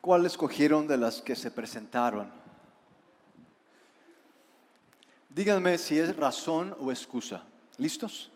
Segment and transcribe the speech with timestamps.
[0.00, 2.30] ¿Cuál escogieron de las que se presentaron?
[5.30, 7.42] Díganme si es razón o excusa.
[7.78, 8.30] ¿Listos?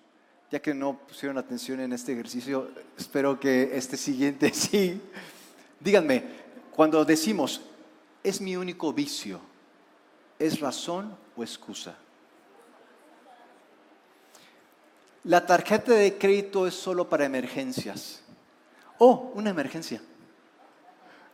[0.50, 5.00] Ya que no pusieron atención en este ejercicio, espero que este siguiente sí.
[5.78, 6.24] Díganme,
[6.74, 7.62] cuando decimos,
[8.22, 9.40] es mi único vicio,
[10.38, 11.96] ¿es razón o excusa?
[15.24, 18.22] La tarjeta de crédito es solo para emergencias.
[18.98, 20.00] Oh, una emergencia.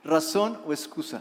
[0.06, 1.20] ¿Razón o excusa?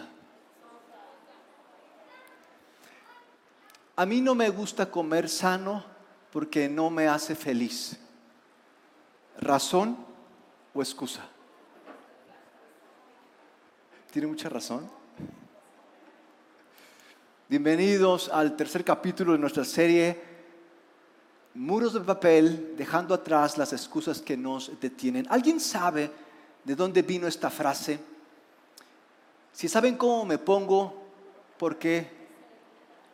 [3.95, 5.83] A mí no me gusta comer sano
[6.31, 7.97] porque no me hace feliz.
[9.39, 9.97] ¿Razón
[10.71, 11.25] o excusa?
[14.11, 14.87] ¿Tiene mucha razón?
[17.49, 20.21] Bienvenidos al tercer capítulo de nuestra serie
[21.55, 25.25] muros de papel, dejando atrás las excusas que nos detienen.
[25.31, 26.11] ¿Alguien sabe
[26.63, 28.13] de dónde vino esta frase?
[29.55, 30.93] Si saben cómo me pongo,
[31.57, 32.11] ¿por qué?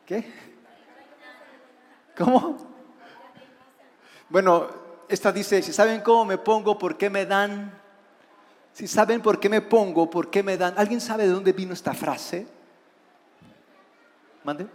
[0.08, 0.26] ¿Qué?
[2.18, 2.58] ¿Cómo?
[4.28, 4.68] Bueno,
[5.08, 7.72] esta dice, si saben cómo me pongo, ¿por qué me dan?
[8.74, 10.74] Si saben por qué me pongo, ¿por qué me dan?
[10.78, 12.48] ¿Alguien sabe de dónde vino esta frase?
[14.44, 14.66] ¿Mande?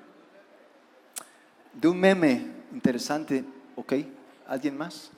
[1.72, 3.44] De un meme interesante
[3.74, 3.92] ¿Ok?
[4.46, 5.10] ¿Alguien más?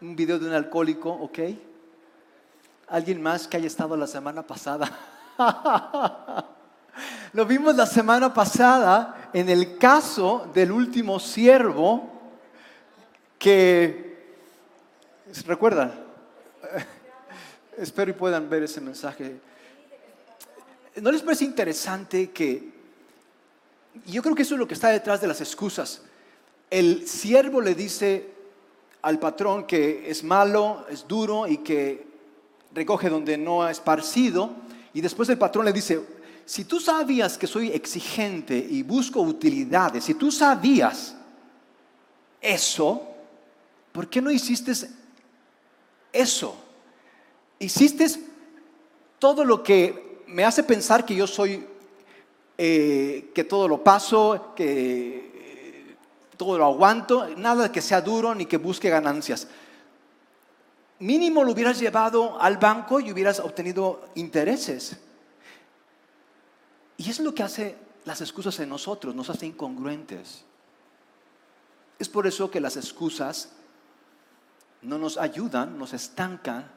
[0.00, 1.38] Un video de un alcohólico, ¿ok?
[2.90, 4.90] ¿Alguien más que haya estado la semana pasada?
[7.32, 12.10] Lo vimos la semana pasada en el caso del último siervo
[13.38, 14.34] que,
[15.46, 15.94] ¿recuerdan?
[17.78, 19.40] Espero y puedan ver ese mensaje.
[20.96, 22.72] ¿No les parece interesante que
[24.06, 26.02] yo creo que eso es lo que está detrás de las excusas.
[26.68, 28.30] El siervo le dice
[29.02, 32.09] al patrón que es malo, es duro y que
[32.74, 34.50] recoge donde no ha esparcido.
[34.92, 36.00] Y después el patrón le dice,
[36.44, 41.16] si tú sabías que soy exigente y busco utilidades, si tú sabías
[42.40, 43.06] eso,
[43.92, 44.72] ¿por qué no hiciste
[46.12, 46.56] eso?
[47.58, 48.06] Hiciste
[49.18, 51.66] todo lo que me hace pensar que yo soy
[52.62, 55.96] eh, que todo lo paso, que
[56.36, 59.46] todo lo aguanto, nada que sea duro ni que busque ganancias.
[61.00, 65.00] Mínimo lo hubieras llevado al banco y hubieras obtenido intereses.
[66.98, 70.44] Y es lo que hace las excusas en nosotros, nos hace incongruentes.
[71.98, 73.52] Es por eso que las excusas
[74.82, 76.70] no nos ayudan, nos estancan,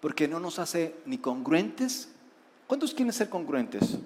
[0.00, 2.08] porque no nos hace ni congruentes.
[2.66, 3.98] ¿Cuántos quieren ser congruentes?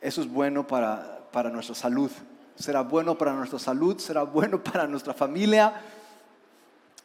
[0.00, 2.10] Eso es bueno para, para nuestra salud.
[2.56, 5.80] Será bueno para nuestra salud, será bueno para nuestra familia.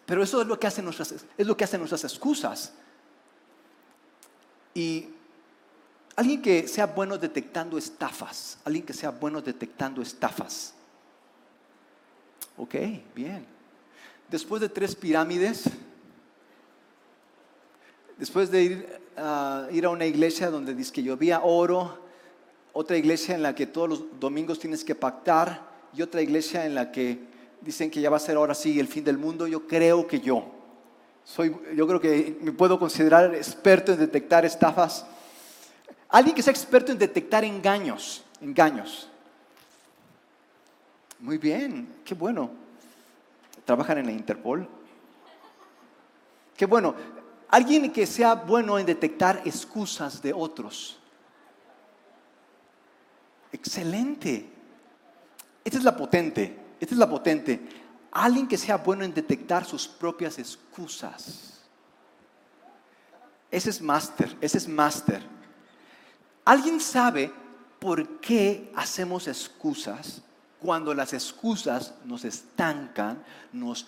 [0.09, 2.73] Pero eso es lo que hacen nuestras, es lo que hacen nuestras excusas.
[4.73, 5.05] Y
[6.15, 10.73] alguien que sea bueno detectando estafas, alguien que sea bueno detectando estafas.
[12.57, 12.73] Ok,
[13.13, 13.45] bien.
[14.31, 15.65] Después de tres pirámides,
[18.17, 21.99] después de ir, a ir a una iglesia donde dice que llovía oro,
[22.73, 26.73] otra iglesia en la que todos los domingos tienes que pactar y otra iglesia en
[26.73, 27.28] la que
[27.61, 29.47] dicen que ya va a ser ahora sí el fin del mundo.
[29.47, 30.59] Yo creo que yo
[31.23, 35.05] soy, yo creo que me puedo considerar experto en detectar estafas.
[36.09, 39.09] Alguien que sea experto en detectar engaños, engaños.
[41.19, 42.49] Muy bien, qué bueno.
[43.63, 44.67] ¿Trabajan en la Interpol?
[46.57, 46.95] Qué bueno.
[47.49, 50.99] Alguien que sea bueno en detectar excusas de otros.
[53.51, 54.49] Excelente.
[55.63, 56.58] Esta es la potente.
[56.79, 57.59] Esta es la potente.
[58.11, 61.61] Alguien que sea bueno en detectar sus propias excusas.
[63.51, 64.35] Ese es máster.
[64.41, 65.23] Ese es máster.
[66.45, 67.31] Alguien sabe
[67.79, 70.21] por qué hacemos excusas
[70.59, 73.23] cuando las excusas nos estancan,
[73.53, 73.87] nos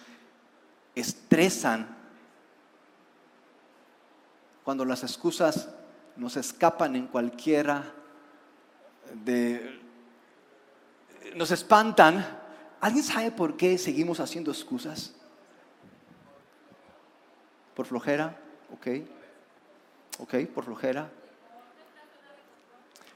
[0.95, 1.97] estresan,
[4.63, 5.69] cuando las excusas
[6.15, 7.93] nos escapan en cualquiera
[11.35, 12.40] nos espantan.
[12.81, 15.13] ¿Alguien sabe por qué seguimos haciendo excusas?
[17.75, 18.37] ¿Por flojera?
[18.73, 18.87] ¿Ok?
[20.17, 20.35] ¿Ok?
[20.53, 21.11] ¿Por flojera?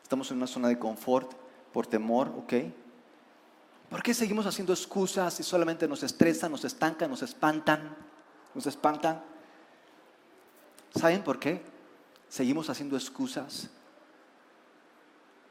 [0.03, 1.33] Estamos en una zona de confort,
[1.73, 2.53] por temor, ¿ok?
[3.89, 7.95] ¿Por qué seguimos haciendo excusas y solamente nos estresan, nos estancan, nos espantan?
[8.53, 9.23] Nos espantan.
[10.93, 11.63] ¿Saben por qué?
[12.29, 13.69] Seguimos haciendo excusas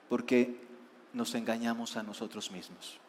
[0.08, 0.64] porque
[1.12, 3.00] nos engañamos a nosotros mismos.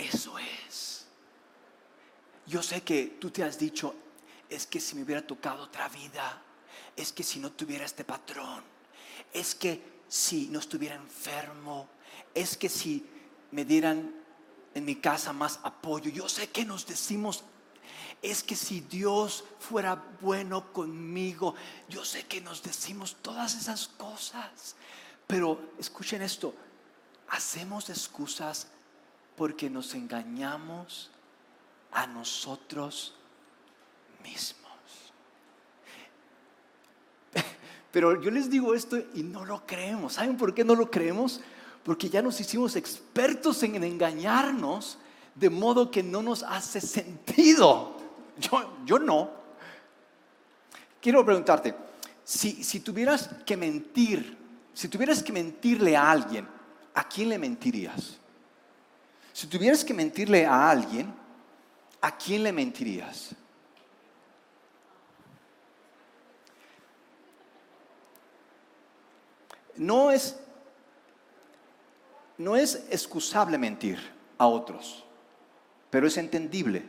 [0.00, 1.04] Eso es.
[2.46, 3.94] Yo sé que tú te has dicho,
[4.48, 6.42] es que si me hubiera tocado otra vida,
[6.96, 8.64] es que si no tuviera este patrón,
[9.32, 11.88] es que si no estuviera enfermo,
[12.34, 13.06] es que si
[13.50, 14.14] me dieran
[14.74, 16.10] en mi casa más apoyo.
[16.10, 17.44] Yo sé que nos decimos,
[18.22, 21.54] es que si Dios fuera bueno conmigo,
[21.90, 24.76] yo sé que nos decimos todas esas cosas.
[25.26, 26.54] Pero escuchen esto,
[27.28, 28.66] hacemos excusas
[29.40, 31.10] porque nos engañamos
[31.92, 33.14] a nosotros
[34.22, 34.70] mismos.
[37.90, 40.12] Pero yo les digo esto y no lo creemos.
[40.12, 41.40] ¿Saben por qué no lo creemos?
[41.82, 44.98] Porque ya nos hicimos expertos en engañarnos
[45.34, 47.96] de modo que no nos hace sentido.
[48.38, 49.30] Yo, yo no.
[51.00, 51.74] Quiero preguntarte,
[52.24, 54.36] si, si tuvieras que mentir,
[54.74, 56.46] si tuvieras que mentirle a alguien,
[56.92, 58.19] ¿a quién le mentirías?
[59.32, 61.14] Si tuvieras que mentirle a alguien,
[62.00, 63.34] ¿a quién le mentirías?
[69.76, 70.38] No es,
[72.36, 73.98] no es excusable mentir
[74.36, 75.04] a otros,
[75.88, 76.86] pero es entendible.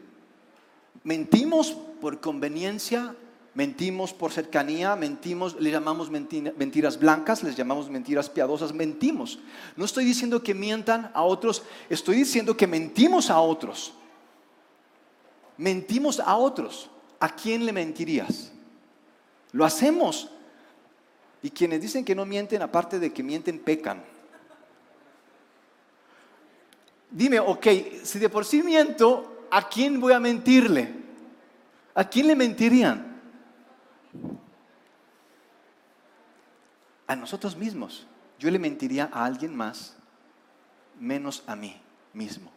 [1.03, 3.15] Mentimos por conveniencia,
[3.53, 9.39] mentimos por cercanía, mentimos, le llamamos mentiras blancas, les llamamos mentiras piadosas, mentimos.
[9.75, 13.93] No estoy diciendo que mientan a otros, estoy diciendo que mentimos a otros.
[15.57, 16.89] Mentimos a otros.
[17.19, 18.51] ¿A quién le mentirías?
[19.51, 20.29] Lo hacemos.
[21.43, 24.03] Y quienes dicen que no mienten, aparte de que mienten, pecan.
[27.09, 27.67] Dime, ok,
[28.03, 31.01] si de por sí miento, ¿a quién voy a mentirle?
[31.93, 33.10] ¿A quién le mentirían?
[37.11, 38.07] A nosotros mismos.
[38.39, 39.97] Yo le mentiría a alguien más,
[40.97, 41.75] menos a mí
[42.13, 42.49] mismo.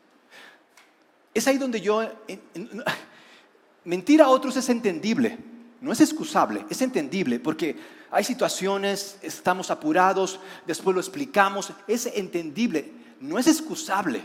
[1.35, 2.09] Es ahí donde yo...
[3.85, 5.37] mentir a otros es entendible,
[5.81, 7.77] no es excusable, es entendible, porque
[8.13, 14.23] hay situaciones, estamos apurados, después lo explicamos, es entendible, no es excusable.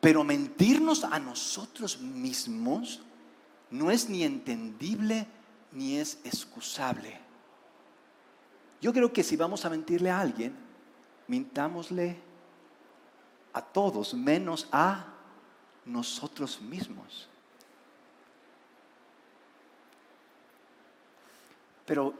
[0.00, 3.00] Pero mentirnos a nosotros mismos
[3.70, 5.28] no es ni entendible
[5.70, 7.23] ni es excusable.
[8.84, 10.54] Yo creo que si vamos a mentirle a alguien,
[11.26, 12.18] mintámosle
[13.54, 15.06] a todos menos a
[15.86, 17.26] nosotros mismos.
[21.86, 22.12] Pero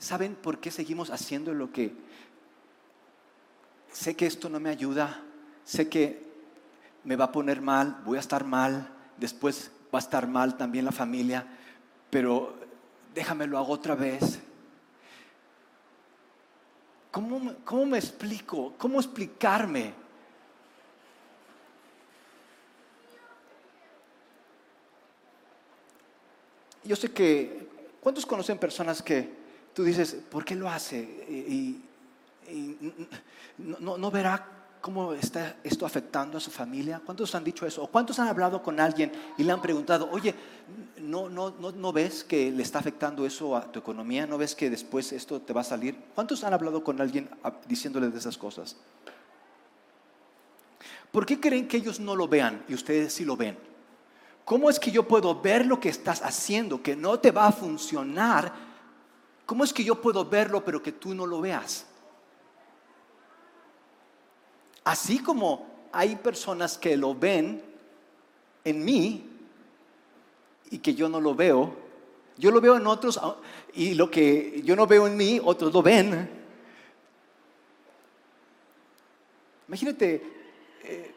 [0.00, 1.94] ¿saben por qué seguimos haciendo lo que
[3.92, 5.22] sé que esto no me ayuda?
[5.62, 6.26] Sé que
[7.04, 10.84] me va a poner mal, voy a estar mal, después va a estar mal también
[10.84, 11.46] la familia,
[12.10, 12.56] pero
[13.14, 14.40] déjame lo hago otra vez.
[17.64, 18.74] ¿Cómo, me explico?
[18.78, 19.92] ¿Cómo explicarme?
[26.84, 27.68] Yo sé que,
[28.00, 29.28] ¿cuántos conocen personas que
[29.74, 31.00] tú dices, ¿por qué lo hace?
[31.00, 31.82] Y,
[33.58, 34.57] no, no verá
[34.88, 36.98] cómo está esto afectando a su familia?
[37.04, 37.82] ¿Cuántos han dicho eso?
[37.82, 40.34] ¿O cuántos han hablado con alguien y le han preguntado, oye,
[40.96, 44.26] ¿no, no, no, no ves que le está afectando eso a tu economía?
[44.26, 45.94] ¿No ves que después esto te va a salir?
[46.14, 47.28] ¿Cuántos han hablado con alguien
[47.66, 48.76] diciéndole de esas cosas?
[51.12, 53.58] ¿Por qué creen que ellos no lo vean y ustedes sí lo ven?
[54.46, 57.52] ¿Cómo es que yo puedo ver lo que estás haciendo, que no te va a
[57.52, 58.54] funcionar?
[59.44, 61.84] ¿Cómo es que yo puedo verlo pero que tú no lo veas?
[64.88, 67.62] Así como hay personas que lo ven
[68.64, 69.22] en mí
[70.70, 71.76] y que yo no lo veo,
[72.38, 73.20] yo lo veo en otros
[73.74, 76.30] y lo que yo no veo en mí, otros lo ven.
[79.68, 80.22] Imagínate
[80.84, 81.14] eh,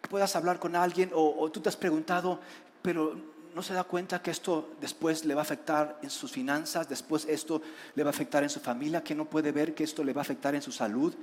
[0.00, 2.38] que puedas hablar con alguien o tú te has preguntado,
[2.82, 3.16] pero
[3.52, 7.24] no se da cuenta que esto después le va a afectar en sus finanzas, después
[7.24, 7.62] esto
[7.96, 10.20] le va a afectar en su familia, que no puede ver que esto le va
[10.20, 11.14] a afectar en su salud,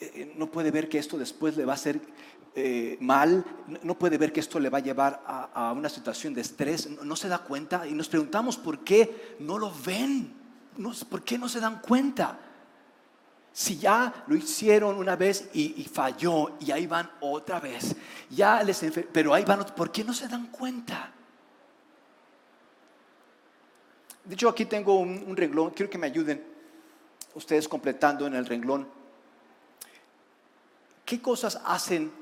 [0.00, 2.00] eh, no puede ver que esto después le va a hacer
[2.54, 3.44] eh, mal,
[3.82, 7.16] no puede ver que esto le va a llevar a, una situación de estrés, no,
[7.16, 10.34] se da cuenta y nos preguntamos por qué no lo ven,
[11.08, 12.38] por qué no se dan cuenta.
[13.52, 17.96] Si ya lo hicieron una vez y, falló y ahí van otra vez,
[18.30, 21.12] ya les pero ahí van, ¿por qué no se dan cuenta?
[24.24, 26.44] De hecho, aquí tengo un renglón, quiero que me ayuden
[27.34, 28.97] ustedes completando en el renglón
[31.08, 32.12] ¿Qué cosas hacen?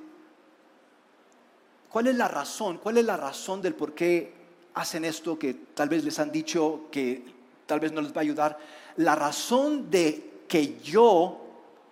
[1.91, 2.79] ¿Cuál es la razón?
[2.79, 4.33] ¿Cuál es la razón del por qué
[4.75, 7.25] hacen esto que tal vez les han dicho que
[7.67, 8.57] tal vez no les va a ayudar?
[8.99, 11.37] La razón de que yo,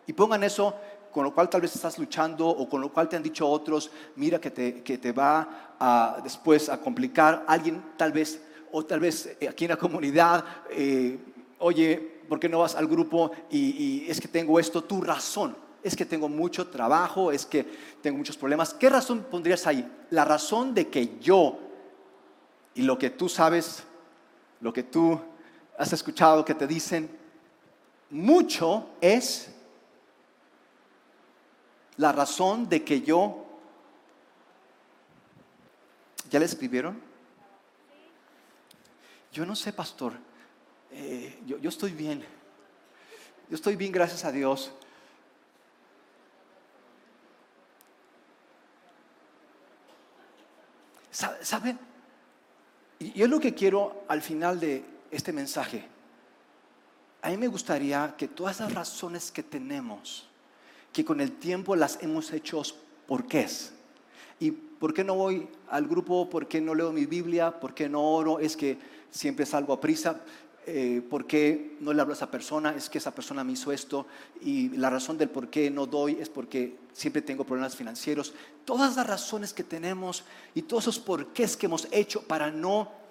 [0.06, 0.72] y pongan eso
[1.10, 3.90] con lo cual tal vez estás luchando o con lo cual te han dicho otros,
[4.14, 9.00] mira que te, que te va a, después a complicar, alguien tal vez, o tal
[9.00, 11.18] vez eh, aquí en la comunidad, eh,
[11.58, 11.96] oye,
[12.28, 14.84] ¿por qué no vas al grupo y, y es que tengo esto?
[14.84, 17.62] Tu razón, es que tengo mucho trabajo, es que
[18.00, 18.72] tengo muchos problemas.
[18.72, 19.86] ¿Qué razón pondrías ahí?
[20.10, 21.58] La razón de que yo
[22.74, 23.84] y lo que tú sabes,
[24.60, 25.20] lo que tú
[25.76, 27.10] has escuchado que te dicen,
[28.08, 29.50] mucho es
[31.98, 33.42] la razón de que yo...
[36.30, 37.00] ¿Ya le escribieron?
[39.30, 40.14] Yo no sé, pastor.
[40.90, 42.24] Eh, yo, yo estoy bien.
[43.50, 44.72] Yo estoy bien, gracias a Dios.
[51.14, 51.78] ¿Saben?
[52.98, 55.84] Y yo lo que quiero al final de este mensaje,
[57.22, 60.28] a mí me gustaría que todas las razones que tenemos,
[60.92, 62.62] que con el tiempo las hemos hecho
[63.06, 63.72] por qué es.
[64.40, 66.28] ¿Y por qué no voy al grupo?
[66.28, 67.60] ¿Por qué no leo mi Biblia?
[67.60, 68.40] ¿Por qué no oro?
[68.40, 68.76] Es que
[69.12, 70.20] siempre salgo a prisa.
[70.66, 72.74] Eh, ¿Por qué no le hablo a esa persona?
[72.74, 74.06] Es que esa persona me hizo esto.
[74.42, 78.32] Y la razón del por qué no doy es porque siempre tengo problemas financieros.
[78.64, 83.03] Todas las razones que tenemos y todos esos porqués que hemos hecho para no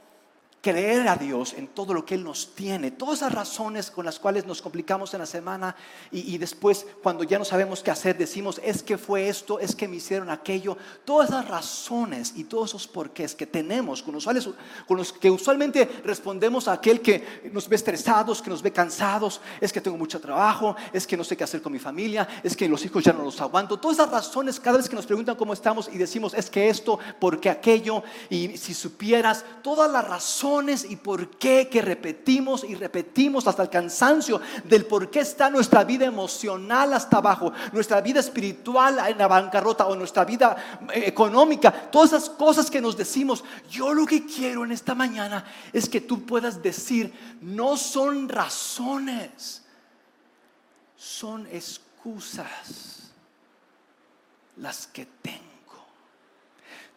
[0.64, 4.18] creer a Dios en todo lo que Él nos tiene, todas esas razones con las
[4.18, 5.76] cuales nos complicamos en la semana
[6.10, 9.90] y, después cuando ya no sabemos qué hacer decimos, es que fue esto, es que
[9.90, 14.18] me hicieron aquello, todas esas razones y todos esos porqués que tenemos, con,
[14.88, 19.42] con los que usualmente respondemos a aquel que nos ve estresados, que nos ve cansados,
[19.60, 22.56] es que tengo mucho trabajo, es que no sé qué hacer con mi familia, es
[22.56, 25.36] que los hijos ya no los aguanto, todas esas razones cada vez que nos preguntan
[25.36, 30.53] cómo estamos y decimos, es que esto, porque aquello, y si supieras, todas las razones
[30.62, 35.84] y por qué que repetimos y repetimos hasta el cansancio del por qué está nuestra
[35.84, 40.56] vida emocional hasta abajo, nuestra vida espiritual en la bancarrota o nuestra vida
[40.94, 43.44] eh, económica, todas esas cosas que nos decimos.
[43.68, 45.44] Yo lo que quiero en esta mañana
[45.74, 49.64] es que tú puedas decir, no son razones,
[50.96, 53.12] son excusas
[54.58, 55.53] las que tengo.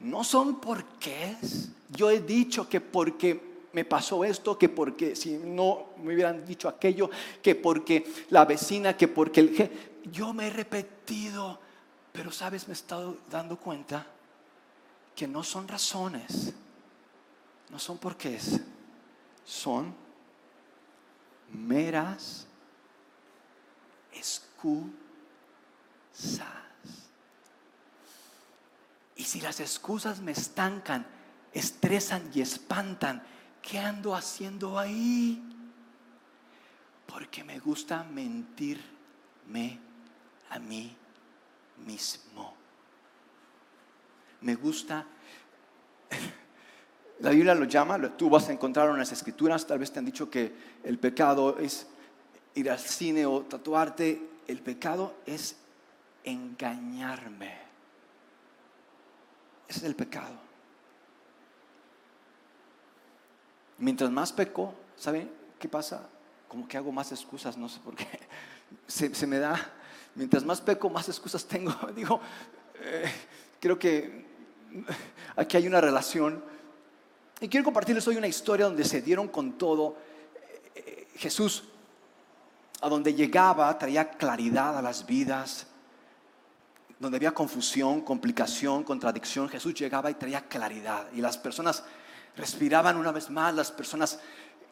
[0.01, 1.71] No son porqués.
[1.91, 6.69] Yo he dicho que porque me pasó esto, que porque si no me hubieran dicho
[6.69, 7.11] aquello,
[7.43, 9.71] que porque la vecina, que porque el...
[10.11, 11.61] Yo me he repetido,
[12.13, 14.07] pero sabes, me he estado dando cuenta
[15.15, 16.53] que no son razones,
[17.71, 18.61] no son porqués,
[19.45, 19.95] son
[21.53, 22.47] meras
[24.13, 24.93] excusas.
[29.17, 31.07] Y si las excusas me estancan,
[31.53, 33.23] estresan y espantan,
[33.63, 35.43] ¿qué ando haciendo ahí?
[37.07, 39.79] Porque me gusta mentirme
[40.51, 40.95] a mí
[41.85, 42.55] mismo.
[44.43, 45.07] Me gusta,
[47.21, 50.05] la Biblia lo llama, tú vas a encontrar en las escrituras, tal vez te han
[50.05, 50.53] dicho que
[50.85, 51.87] el pecado es
[52.55, 55.57] ir al cine o tatuarte, el pecado es
[56.23, 57.66] engañarme.
[59.69, 60.35] Ese es el pecado.
[63.79, 66.09] Mientras más peco, ¿saben qué pasa?
[66.49, 68.07] Como que hago más excusas, no sé por qué.
[68.87, 69.59] Se, me da,
[70.15, 71.75] mientras más peco, más excusas tengo.
[71.97, 72.21] Digo,
[72.81, 73.11] eh,
[73.61, 74.25] creo que
[75.37, 76.43] aquí hay una relación.
[77.41, 79.97] Y quiero compartirles hoy una historia donde se dieron con todo.
[80.75, 81.65] Eh, Jesús,
[82.81, 85.67] a donde llegaba, traía claridad a las vidas
[86.99, 91.07] donde había confusión, complicación, contradicción, Jesús llegaba y traía claridad.
[91.13, 91.85] Y las personas
[92.37, 94.19] respiraban una vez más, las personas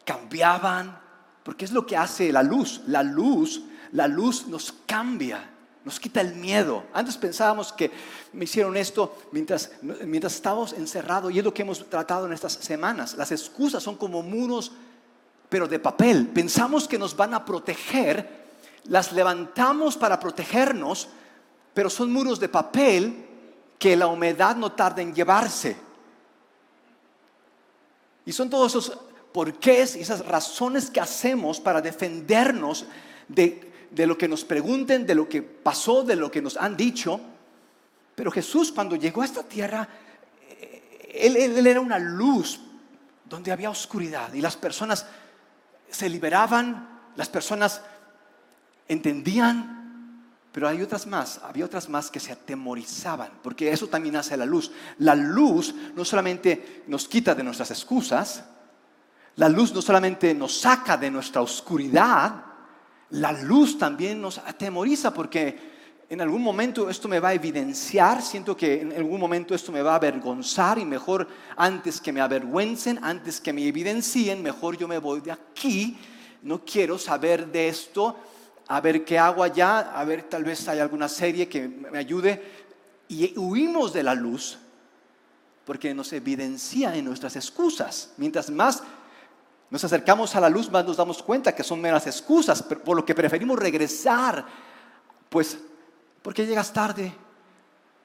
[0.03, 0.99] cambiaban,
[1.43, 2.81] porque es lo que hace la luz.
[2.87, 5.51] La luz, la luz nos cambia,
[5.83, 6.85] nos quita el miedo.
[6.93, 7.91] Antes pensábamos que
[8.33, 12.53] me hicieron esto mientras, mientras estábamos encerrados y es lo que hemos tratado en estas
[12.53, 13.15] semanas.
[13.15, 14.71] Las excusas son como muros,
[15.47, 16.27] pero de papel.
[16.29, 18.45] Pensamos que nos van a proteger,
[18.85, 21.09] las levantamos para protegernos,
[21.75, 23.25] pero son muros de papel
[23.77, 25.75] que la humedad no tarda en llevarse.
[28.25, 28.97] Y son todos esos
[29.33, 32.85] porqués y esas razones que hacemos para defendernos
[33.27, 37.19] de, lo que nos pregunten, de lo que pasó, de lo que nos han dicho.
[38.15, 39.85] Pero Jesús cuando llegó a esta tierra,
[40.49, 42.61] eh, él era una luz
[43.25, 45.05] donde había oscuridad y las personas
[45.89, 47.81] se liberaban, las personas
[48.87, 49.74] entendían,
[50.55, 54.45] pero hay otras más, había otras más que se atemorizaban, porque eso también hace la
[54.45, 54.71] luz.
[54.99, 58.41] La luz no solamente nos quita de nuestras excusas,
[59.35, 62.41] la luz no solamente nos saca de nuestra oscuridad,
[63.09, 65.59] la luz también nos atemoriza porque
[66.07, 69.81] en algún momento esto me va a evidenciar, siento que en algún momento esto me
[69.81, 74.87] va a avergonzar y mejor antes que me avergüencen, antes que me evidencien, mejor yo
[74.87, 75.97] me voy de aquí,
[76.43, 78.15] no quiero saber de esto,
[78.67, 82.41] a ver qué hago allá, a ver tal vez hay alguna serie que me ayude
[83.07, 84.57] y huimos de la luz
[85.65, 88.13] porque nos evidencia en nuestras excusas.
[88.17, 88.83] Mientras más
[89.69, 93.05] nos acercamos a la luz, más nos damos cuenta que son meras excusas, por lo
[93.05, 94.45] que preferimos regresar,
[95.29, 95.57] pues
[96.21, 97.13] porque llegas tarde?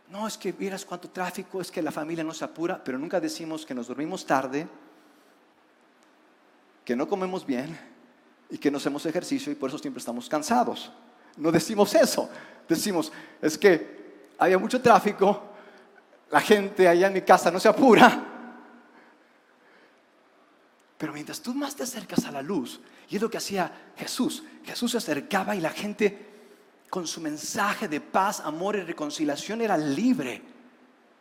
[0.08, 3.20] No, es que miras cuánto tráfico, es que la familia no se apura, pero nunca
[3.20, 4.66] decimos que nos dormimos tarde,
[6.84, 7.89] que no comemos bien
[8.50, 10.90] y que no hacemos ejercicio y por eso siempre estamos cansados.
[11.36, 12.28] No decimos eso.
[12.68, 14.00] Decimos, es que
[14.38, 15.42] había mucho tráfico,
[16.30, 18.26] la gente allá en mi casa no se apura.
[20.96, 24.44] Pero mientras tú más te acercas a la luz, y es lo que hacía Jesús,
[24.64, 26.28] Jesús se acercaba y la gente
[26.90, 30.42] con su mensaje de paz, amor y reconciliación era libre.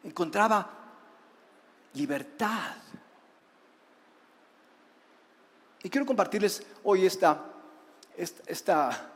[0.03, 0.69] Encontraba
[1.93, 2.75] libertad.
[5.83, 7.45] Y quiero compartirles hoy esta,
[8.17, 9.11] esta,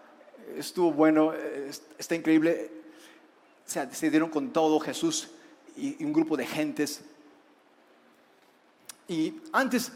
[0.56, 1.34] estuvo bueno,
[1.98, 2.72] está increíble.
[3.66, 5.30] Se decidieron con todo Jesús
[5.76, 7.02] y, y un grupo de gentes.
[9.08, 9.92] Y antes,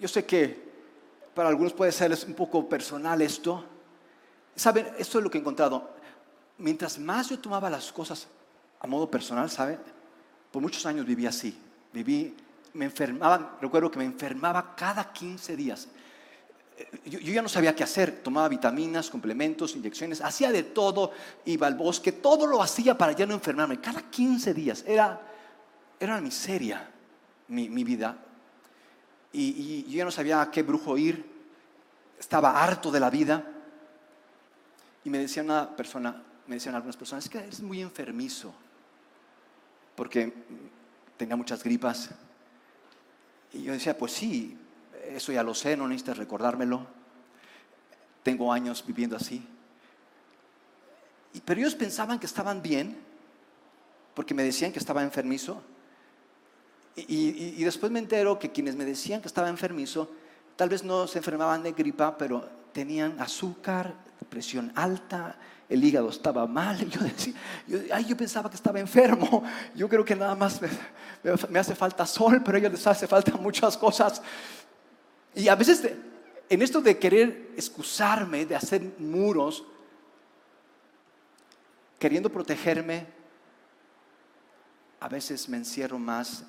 [0.00, 0.68] yo sé que
[1.34, 3.64] para algunos puede ser un poco personal esto,
[4.58, 5.88] Saben, esto es lo que he encontrado.
[6.58, 8.26] Mientras más yo tomaba las cosas
[8.80, 9.78] a modo personal, ¿saben?
[10.50, 11.56] Por muchos años viví así.
[11.92, 12.34] Viví,
[12.74, 15.88] me enfermaba, recuerdo que me enfermaba cada 15 días.
[16.76, 21.12] Eh, yo, ya no sabía qué hacer, tomaba vitaminas, complementos, inyecciones, hacía de todo,
[21.44, 23.80] iba al bosque, todo lo hacía para ya no enfermarme.
[23.80, 25.20] Cada 15 días era,
[25.98, 26.90] era una miseria
[27.48, 28.16] mi, vida.
[29.32, 31.24] Y, y yo ya no sabía a qué brujo ir,
[32.18, 33.44] estaba harto de la vida.
[35.04, 38.52] Y me decía una persona, me decían algunas personas, es que es muy enfermizo,
[39.94, 40.32] porque
[41.16, 42.10] tenía muchas gripas.
[43.52, 44.56] Y yo decía, pues sí,
[45.08, 46.86] eso ya lo sé, no necesitas recordármelo.
[48.22, 49.46] Tengo años viviendo así.
[51.44, 52.96] Pero ellos pensaban que estaban bien,
[54.14, 55.62] porque me decían que estaba enfermizo.
[56.96, 60.10] Y, y, después me entero que quienes me decían que estaba enfermizo,
[60.56, 63.92] tal vez no se enfermaban de gripa, pero tenían azúcar,
[64.28, 65.36] presión alta,
[65.68, 66.78] el hígado estaba mal.
[66.88, 67.34] Yo, decía,
[68.06, 69.42] yo, pensaba que estaba enfermo.
[69.74, 70.60] Yo creo que nada más
[71.50, 74.22] me, hace falta sol, pero a ellos les hace falta muchas cosas.
[75.34, 75.90] Y a veces
[76.48, 79.64] en esto de querer excusarme, de hacer muros,
[81.98, 83.08] queriendo protegerme,
[85.00, 86.44] a veces me encierro más,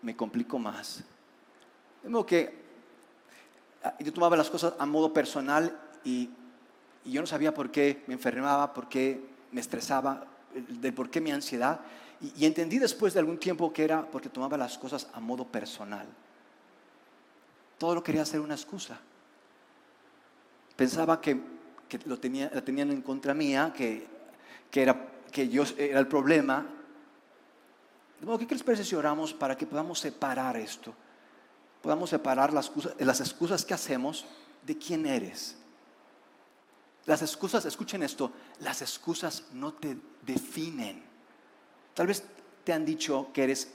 [0.00, 1.04] me complico más.
[2.02, 2.67] De que
[4.00, 6.30] yo tomaba las cosas a modo personal y
[7.04, 9.20] yo no sabía por qué me enfermaba, por qué
[9.52, 11.80] me estresaba, de por qué mi ansiedad.
[12.20, 16.06] Y, entendí después de algún tiempo que era porque tomaba las cosas a modo personal.
[17.78, 18.98] Todo lo quería hacer una excusa.
[20.74, 21.40] Pensaba que,
[22.06, 24.06] lo tenía, la tenían en contra mía, que,
[24.70, 26.66] que, era, que yo era el problema.
[28.20, 30.92] De ¿qué les parece si oramos para que podamos separar esto?
[31.82, 34.24] Podamos separar las las excusas que hacemos
[34.66, 35.56] de quién eres.
[37.06, 41.02] Las excusas, escuchen esto, las excusas no te definen.
[41.94, 42.22] Tal vez
[42.64, 43.72] te han dicho que eres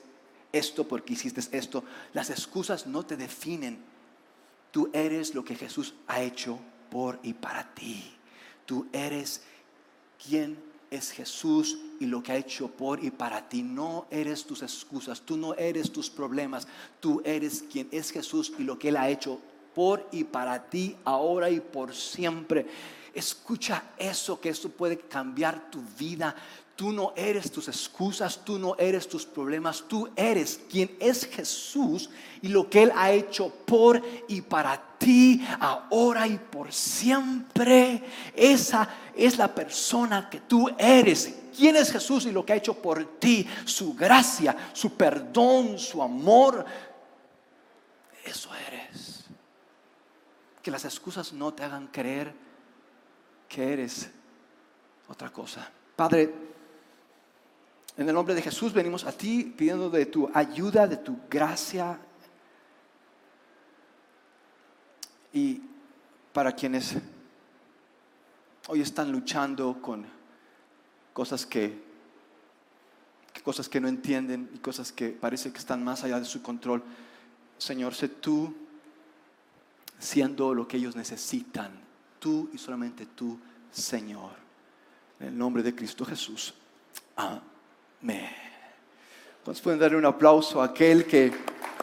[0.51, 1.83] esto porque hiciste esto.
[2.13, 3.83] Las excusas no te definen.
[4.71, 6.59] Tú eres lo que Jesús ha hecho
[6.91, 8.15] por y para ti.
[8.67, 9.41] Tú eres
[10.23, 13.63] quien es Jesús y lo que ha hecho por y para ti.
[13.63, 16.67] No eres tus excusas, tú no eres tus problemas,
[16.99, 19.39] tú eres quien es Jesús y lo que Él ha hecho
[19.73, 22.67] por y para ti, ahora y por siempre.
[23.13, 26.35] Escucha eso, que eso puede cambiar tu vida.
[26.75, 32.09] Tú no eres tus excusas, tú no eres tus problemas, tú eres quien es Jesús
[32.41, 38.03] y lo que Él ha hecho por y para ti, ahora y por siempre.
[38.35, 41.35] Esa es la persona que tú eres.
[41.55, 43.47] ¿Quién es Jesús y lo que ha hecho por ti?
[43.65, 46.65] Su gracia, su perdón, su amor.
[48.25, 49.25] Eso eres.
[50.63, 52.33] Que las excusas no te hagan creer
[53.47, 54.09] que eres
[55.07, 55.69] otra cosa.
[55.95, 56.52] Padre,
[57.95, 61.99] en el nombre de Jesús venimos a ti pidiendo de tu ayuda, de tu gracia.
[65.31, 65.61] Y
[66.31, 66.95] para quienes
[68.67, 70.05] hoy están luchando con
[71.13, 71.83] cosas que,
[73.43, 76.83] cosas que no entienden y cosas que parece que están más allá de su control,
[77.59, 78.55] Señor, sé tú
[79.99, 81.71] siendo lo que ellos necesitan
[82.19, 83.39] tú y solamente tú,
[83.71, 84.31] Señor.
[85.19, 86.53] En el nombre de Cristo Jesús.
[87.15, 87.52] Amén.
[88.11, 91.31] Entonces pueden darle un aplauso a aquel que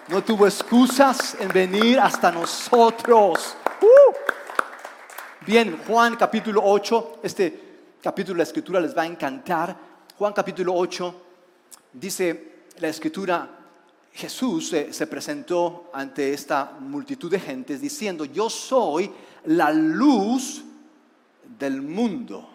[0.08, 3.56] no tuvo excusas en venir hasta nosotros.
[3.80, 4.14] ¡Uh!
[5.46, 7.60] Bien, Juan capítulo 8, este
[8.02, 9.76] capítulo de la escritura les va a encantar.
[10.18, 11.22] Juan capítulo 8
[11.94, 13.48] dice la escritura,
[14.12, 19.10] Jesús se, presentó ante esta multitud de gentes diciendo, yo soy
[19.44, 20.64] la luz
[21.58, 22.48] del mundo.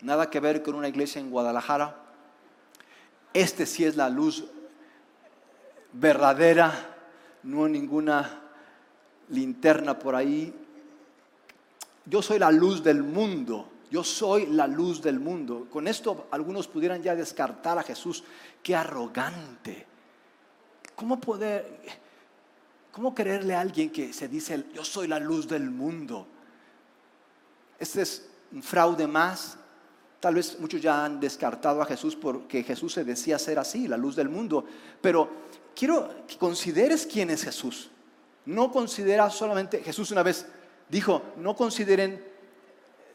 [0.00, 2.03] Nada que ver con una iglesia en Guadalajara.
[3.34, 4.44] Este sí es la luz
[5.92, 6.72] verdadera,
[7.42, 8.42] no ninguna
[9.28, 10.54] linterna por ahí.
[12.06, 13.70] Yo soy la luz del mundo.
[13.90, 15.66] Yo soy la luz del mundo.
[15.70, 18.24] Con esto algunos pudieran ya descartar a Jesús.
[18.62, 19.86] Qué arrogante.
[20.94, 21.80] ¿Cómo poder,
[22.92, 26.26] cómo creerle a alguien que se dice, yo soy la luz del mundo?
[27.78, 29.58] Este es un fraude más.
[30.24, 33.98] Tal vez muchos ya han descartado a Jesús porque Jesús se decía ser así, la
[33.98, 34.64] luz del mundo.
[35.02, 35.28] Pero
[35.76, 37.90] quiero que consideres quién es Jesús.
[38.46, 40.46] No considera solamente, Jesús una vez
[40.88, 42.24] dijo, no consideren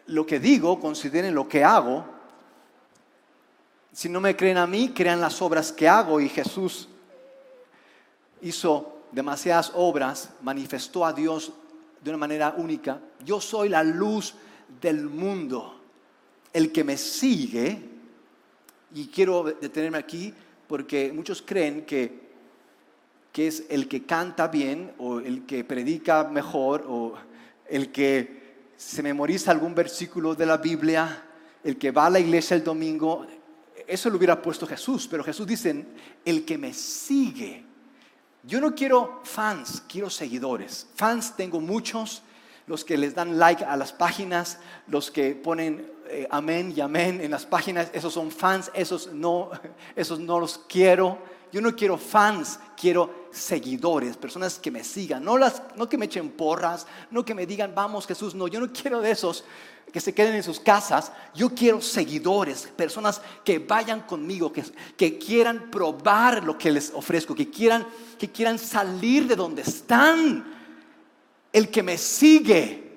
[0.05, 2.05] lo que digo, consideren lo que hago.
[3.91, 6.21] Si no me creen a mí, crean las obras que hago.
[6.21, 6.89] Y Jesús
[8.43, 11.53] hizo demasiadas obras, manifestó a Dios
[12.03, 13.01] de una manera única.
[13.25, 14.35] Yo soy la luz
[14.79, 15.78] del mundo.
[16.53, 17.89] El que me sigue,
[18.93, 20.33] y quiero detenerme aquí
[20.67, 22.29] porque muchos creen que,
[23.31, 27.15] que es el que canta bien o el que predica mejor o
[27.67, 28.39] el que
[28.77, 31.23] se memoriza algún versículo de la Biblia,
[31.63, 33.27] el que va a la iglesia el domingo,
[33.88, 35.85] eso lo hubiera puesto Jesús, pero Jesús dice,
[36.23, 37.65] el que me sigue.
[38.43, 40.88] Yo no quiero fans, quiero seguidores.
[40.95, 42.21] Fans tengo muchos,
[42.67, 47.21] los que les dan like a las páginas, los que ponen eh, amén y amén
[47.21, 49.51] en las páginas, esos son fans, esos no,
[49.95, 51.17] esos no los quiero.
[51.51, 56.05] Yo no quiero fans, quiero seguidores, personas que me sigan, no, las, no que me
[56.05, 59.43] echen porras, no que me digan, vamos Jesús, no, yo no quiero de esos
[59.91, 64.63] que se queden en sus casas, yo quiero seguidores, personas que vayan conmigo, que,
[64.95, 67.87] que quieran probar lo que les ofrezco, que quieran,
[68.19, 70.57] que quieran salir de donde están.
[71.51, 72.88] El que me sigue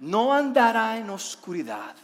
[0.00, 1.94] no andará en oscuridad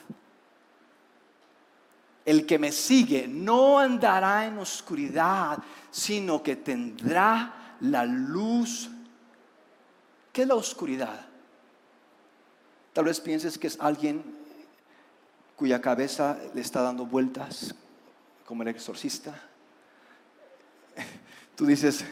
[2.26, 5.58] el que me sigue no andará en oscuridad,
[5.90, 8.90] sino que tendrá la luz.
[10.32, 11.24] ¿Qué es la oscuridad?
[12.92, 14.24] Tal vez pienses que es alguien
[15.54, 17.74] cuya cabeza le está dando vueltas,
[18.44, 19.40] como el exorcista.
[21.56, 22.04] Tú dices,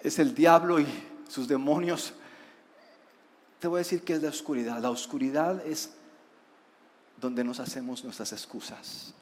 [0.00, 0.86] es el diablo y
[1.28, 2.14] sus demonios.
[3.64, 4.78] Te voy a decir qué es la oscuridad.
[4.78, 5.90] La oscuridad es
[7.18, 9.14] donde nos hacemos nuestras excusas.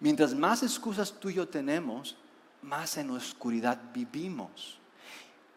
[0.00, 2.16] Mientras más excusas tú y yo tenemos,
[2.62, 4.78] más en oscuridad vivimos.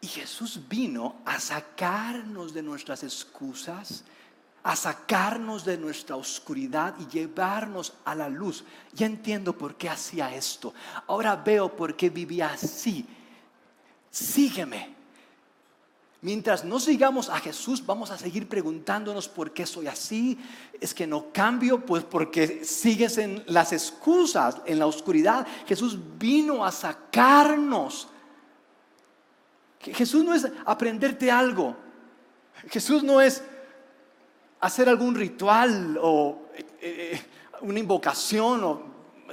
[0.02, 4.04] Y Jesús vino a sacarnos de nuestras excusas,
[4.64, 8.66] a sacarnos de nuestra oscuridad y llevarnos a la luz.
[8.92, 10.74] Ya entiendo por qué hacía esto.
[11.08, 13.08] Ahora veo por qué vivía así.
[14.18, 14.96] Sígueme.
[16.22, 20.40] Mientras no sigamos a Jesús, vamos a seguir preguntándonos por qué soy así.
[20.82, 25.46] Es que no cambio, pues porque sigues en las excusas, en la oscuridad.
[25.68, 28.08] Jesús vino a sacarnos.
[29.80, 31.78] Jesús no es aprenderte algo.
[32.72, 33.44] Jesús no es
[34.60, 37.22] hacer algún ritual o eh, eh,
[37.62, 38.82] una invocación o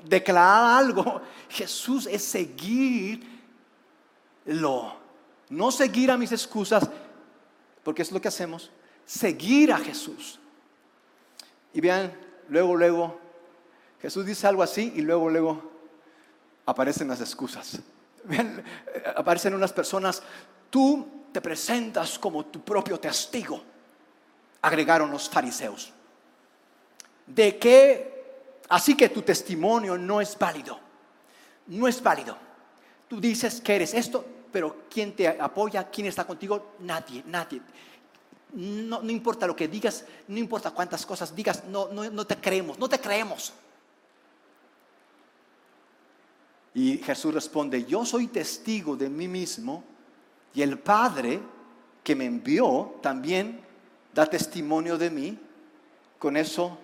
[0.06, 1.22] declarar algo.
[1.48, 2.22] Jesús es
[4.44, 5.04] seguirlo
[5.48, 6.88] no seguir a mis excusas,
[7.82, 8.70] porque es lo que hacemos,
[9.04, 10.38] seguir a Jesús.
[11.72, 12.12] Y vean,
[12.48, 13.20] luego, luego,
[14.00, 15.70] Jesús dice algo así y luego, luego
[16.66, 17.80] aparecen las excusas.
[18.26, 20.22] Eh, aparecen unas personas,
[20.70, 23.62] tú te presentas como tu propio testigo,
[24.62, 25.92] agregaron los fariseos.
[27.26, 30.80] De que, así que tu testimonio no es válido,
[31.66, 32.38] no es válido.
[33.08, 35.90] Tú dices que eres esto, pero ¿quién te apoya?
[35.90, 36.74] ¿Quién está contigo?
[36.78, 37.60] Nadie, nadie.
[38.52, 42.78] No, importa lo que digas, no importa cuántas cosas digas, no, no, no te creemos,
[42.78, 43.52] no te creemos.
[46.72, 49.82] Y Jesús responde, yo soy testigo de mí mismo
[50.54, 51.40] y el Padre
[52.04, 53.60] que me envió también
[54.14, 55.36] da testimonio de mí.
[56.16, 56.78] Con eso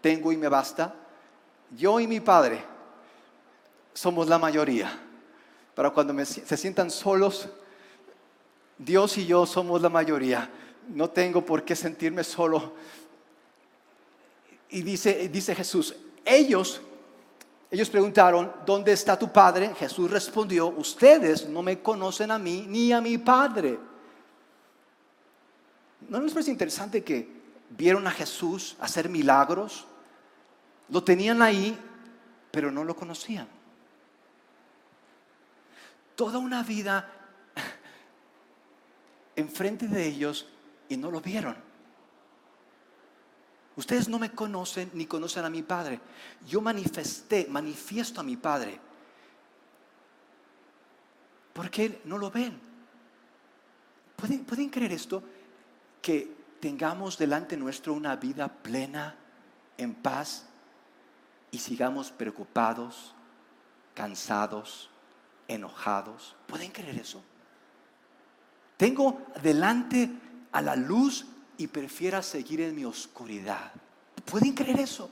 [0.00, 0.94] tengo y me basta.
[1.76, 2.64] Yo y mi Padre
[3.92, 5.09] somos la mayoría
[5.80, 7.48] para cuando se sientan solos,
[8.76, 10.50] Dios y yo somos la mayoría.
[10.88, 12.74] No tengo por qué sentirme solo.
[14.68, 16.82] Y dice, Jesús, ellos,
[17.70, 19.74] ellos preguntaron, ¿dónde está tu Padre?
[19.74, 23.78] Jesús respondió, ustedes no me conocen a mí ni a mi Padre.
[26.10, 27.26] ¿No les parece interesante que
[27.70, 29.86] vieron a Jesús hacer milagros?
[30.90, 31.74] Lo tenían ahí,
[32.50, 33.59] pero no lo conocían.
[36.20, 37.10] Toda una vida
[39.34, 40.46] enfrente de ellos
[40.86, 41.56] y no lo vieron.
[43.74, 45.98] Ustedes no me conocen ni conocen a mi Padre.
[46.46, 48.78] Yo manifesté, manifiesto a mi Padre.
[51.54, 52.60] ¿Por qué no lo ven?
[54.14, 55.22] ¿Pueden, ¿Pueden creer esto?
[56.02, 59.16] Que tengamos delante nuestro una vida plena,
[59.78, 60.44] en paz,
[61.50, 63.14] y sigamos preocupados,
[63.94, 64.90] cansados,
[65.54, 66.36] enojados.
[66.46, 67.22] ¿Pueden creer eso?
[68.76, 70.10] Tengo delante
[70.52, 71.26] a la luz
[71.58, 73.72] y prefiera seguir en mi oscuridad.
[74.24, 75.10] ¿Pueden creer eso?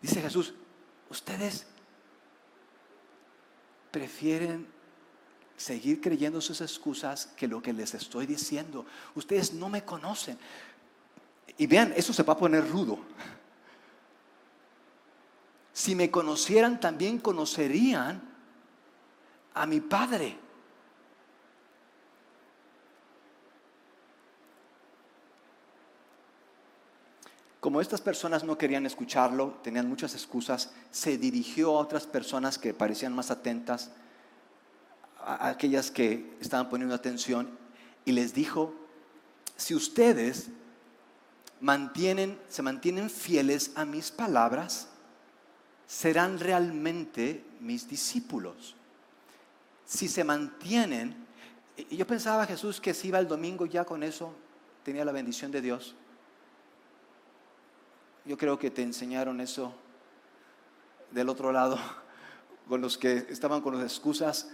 [0.00, 0.54] Dice Jesús,
[1.10, 1.66] ustedes
[3.90, 4.66] prefieren
[5.56, 8.84] seguir creyendo sus excusas que lo que les estoy diciendo.
[9.14, 10.38] Ustedes no me conocen.
[11.58, 12.98] Y vean, eso se va a poner rudo.
[15.76, 18.22] Si me conocieran, también conocerían
[19.52, 20.38] a mi Padre.
[27.60, 32.72] Como estas personas no querían escucharlo, tenían muchas excusas, se dirigió a otras personas que
[32.72, 33.90] parecían más atentas,
[35.20, 37.50] a aquellas que estaban poniendo atención,
[38.06, 38.72] y les dijo,
[39.56, 40.48] si ustedes
[42.48, 44.88] se mantienen fieles a mis palabras,
[45.86, 48.74] serán realmente mis discípulos.
[49.84, 51.26] Si se mantienen,
[51.90, 54.32] yo pensaba Jesús que si iba el domingo ya con eso,
[54.82, 55.94] tenía la bendición de Dios.
[58.24, 59.72] Yo creo que te enseñaron eso
[61.12, 61.78] del otro lado,
[62.68, 64.50] con los que estaban con las excusas.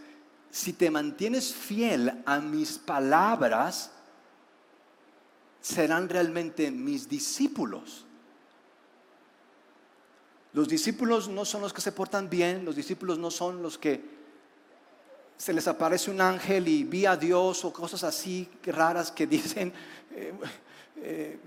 [0.51, 3.91] Si te mantienes fiel a mis palabras,
[5.63, 8.05] serán realmente mis discípulos.
[10.53, 14.01] Los discípulos no son los que se portan bien, los discípulos no son los que
[15.43, 19.73] se les aparece un ángel y vi a Dios o cosas así raras que dicen,
[20.15, 20.33] eh,
[20.97, 21.39] eh,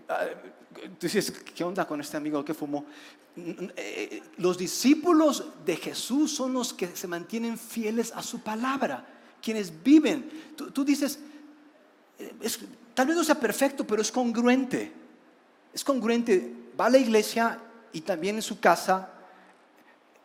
[1.00, 2.86] tú dices, ¿qué onda con este amigo que fumó?
[3.38, 9.06] Eh, los discípulos de Jesús son los que se mantienen fieles a su palabra,
[9.42, 10.30] quienes viven.
[10.74, 11.20] Tú, dices,
[12.94, 14.92] tal vez no sea perfecto, pero es congruente.
[15.74, 16.54] Es congruente.
[16.80, 17.60] Va a la iglesia
[17.96, 19.10] y también en su casa.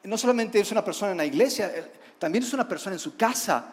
[0.03, 1.73] No solamente es una persona en la iglesia,
[2.19, 3.65] también es una persona en su casa.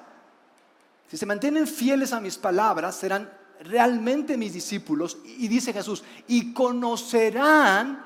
[1.10, 3.28] Si se mantienen fieles a mis palabras, serán
[3.62, 5.18] realmente mis discípulos.
[5.26, 8.06] Y dice Jesús, y conocerán,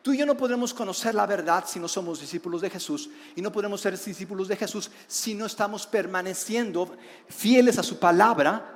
[0.00, 3.10] tú y yo no podremos conocer la verdad si no somos discípulos de Jesús.
[3.34, 6.96] Y no podemos ser discípulos de Jesús si no estamos permaneciendo
[7.28, 8.74] fieles a su palabra.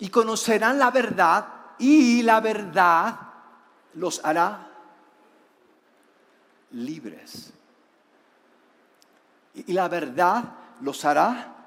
[0.00, 1.46] Y conocerán la verdad
[1.78, 3.20] y la verdad
[3.94, 4.67] los hará
[6.72, 7.52] libres.
[9.54, 10.44] Y la verdad
[10.80, 11.58] los hará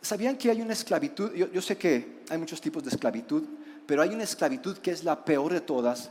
[0.00, 1.32] ¿Sabían que hay una esclavitud?
[1.34, 3.44] Yo, sé que hay muchos tipos de esclavitud,
[3.86, 6.10] pero hay una esclavitud que es la peor de todas.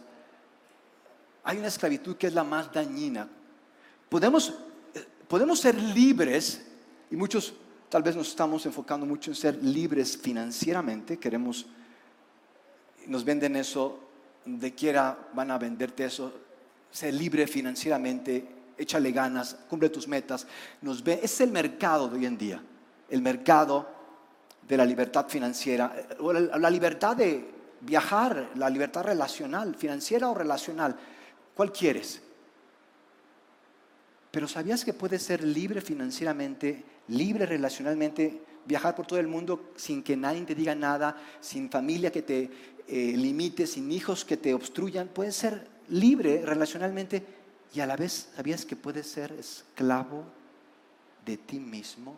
[1.43, 3.27] Hay una esclavitud que es la más dañina.
[4.07, 4.53] Podemos,
[4.93, 6.61] eh, podemos ser libres,
[7.09, 7.53] y muchos
[7.89, 11.65] tal vez nos estamos enfocando mucho en ser libres financieramente, queremos,
[13.07, 13.99] nos venden eso,
[14.57, 16.33] de quiera van a venderte eso,
[16.89, 20.47] ser libre financieramente, échale ganas, cumple tus metas.
[20.81, 22.63] Nos ve, es el mercado de hoy en día
[23.09, 23.87] el mercado
[24.67, 27.49] de la libertad financiera, o la libertad de
[27.81, 30.95] viajar, la libertad relacional, financiera o relacional.
[31.55, 32.21] ¿Cuál quieres?
[34.31, 40.03] Pero ¿sabías que puedes ser libre financieramente, libre relacionalmente, viajar por todo el mundo sin
[40.03, 42.51] que nadie te diga nada, sin familia que te
[42.87, 45.07] eh, limite, sin hijos que te obstruyan?
[45.07, 47.25] Puedes ser libre relacionalmente
[47.73, 50.23] y a la vez sabías que puedes ser esclavo
[51.25, 52.15] de ti mismo.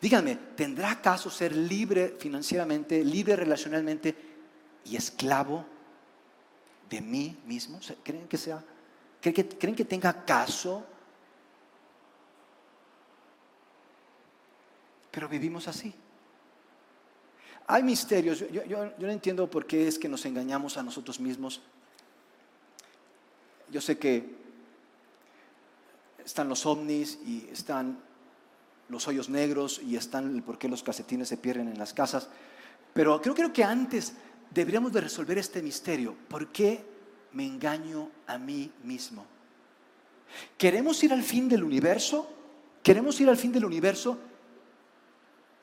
[0.00, 4.14] Díganme, ¿tendrá acaso ser libre financieramente, libre relacionalmente
[4.84, 5.66] y esclavo
[6.88, 7.80] de mí mismo?
[8.04, 8.62] ¿Creen que sea?
[9.20, 10.86] ¿Creen que, ¿creen que tenga caso?
[15.14, 15.94] Pero vivimos así.
[17.68, 18.44] Hay misterios.
[18.50, 21.62] Yo, no entiendo por qué es que nos engañamos a nosotros mismos.
[23.70, 24.34] Yo sé que
[26.24, 28.00] están los ovnis y están
[28.88, 32.28] los hoyos negros y están el por qué los calcetines se pierden en las casas.
[32.92, 34.14] Pero creo, creo que antes
[34.50, 36.16] deberíamos de resolver este misterio.
[36.28, 36.84] ¿Por qué
[37.32, 39.24] me engaño a mí mismo?
[40.58, 42.28] ¿Queremos ir al fin del universo?
[42.82, 44.18] ¿Queremos ir al fin del universo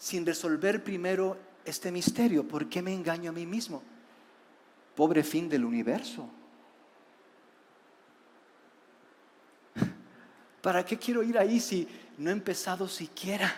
[0.01, 2.47] sin resolver primero este misterio?
[2.47, 3.83] ¿Por qué me engaño a mí mismo?
[4.95, 6.27] Pobre fin del universo.
[10.63, 11.87] ¿Para qué quiero ir ahí si
[12.17, 13.53] no he empezado siquiera?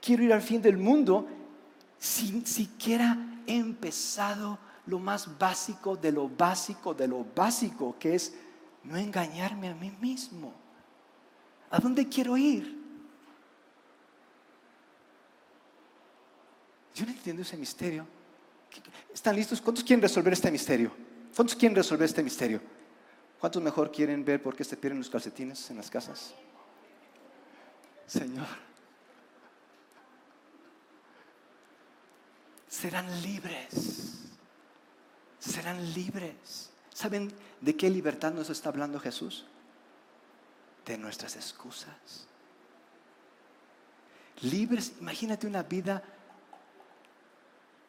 [0.00, 1.28] Quiero ir al fin del mundo
[1.96, 8.34] sin siquiera he empezado lo más básico de lo básico de lo básico, que es
[8.82, 10.52] no engañarme a mí mismo.
[11.70, 12.81] ¿A dónde quiero ir?
[16.94, 18.06] Yo no entiendo ese misterio.
[19.12, 19.60] ¿Están listos?
[19.60, 20.92] ¿Cuántos quieren resolver este misterio?
[21.34, 22.60] ¿Cuántos quieren resolver este misterio?
[23.40, 26.34] ¿Cuántos mejor quieren ver por qué se pierden los calcetines en las casas?
[28.06, 28.46] Señor,
[32.68, 34.28] serán libres,
[35.38, 36.70] serán libres.
[36.92, 39.46] ¿Saben de qué libertad nos está hablando Jesús?
[40.84, 42.28] De nuestras excusas.
[44.42, 46.02] Libres, imagínate una vida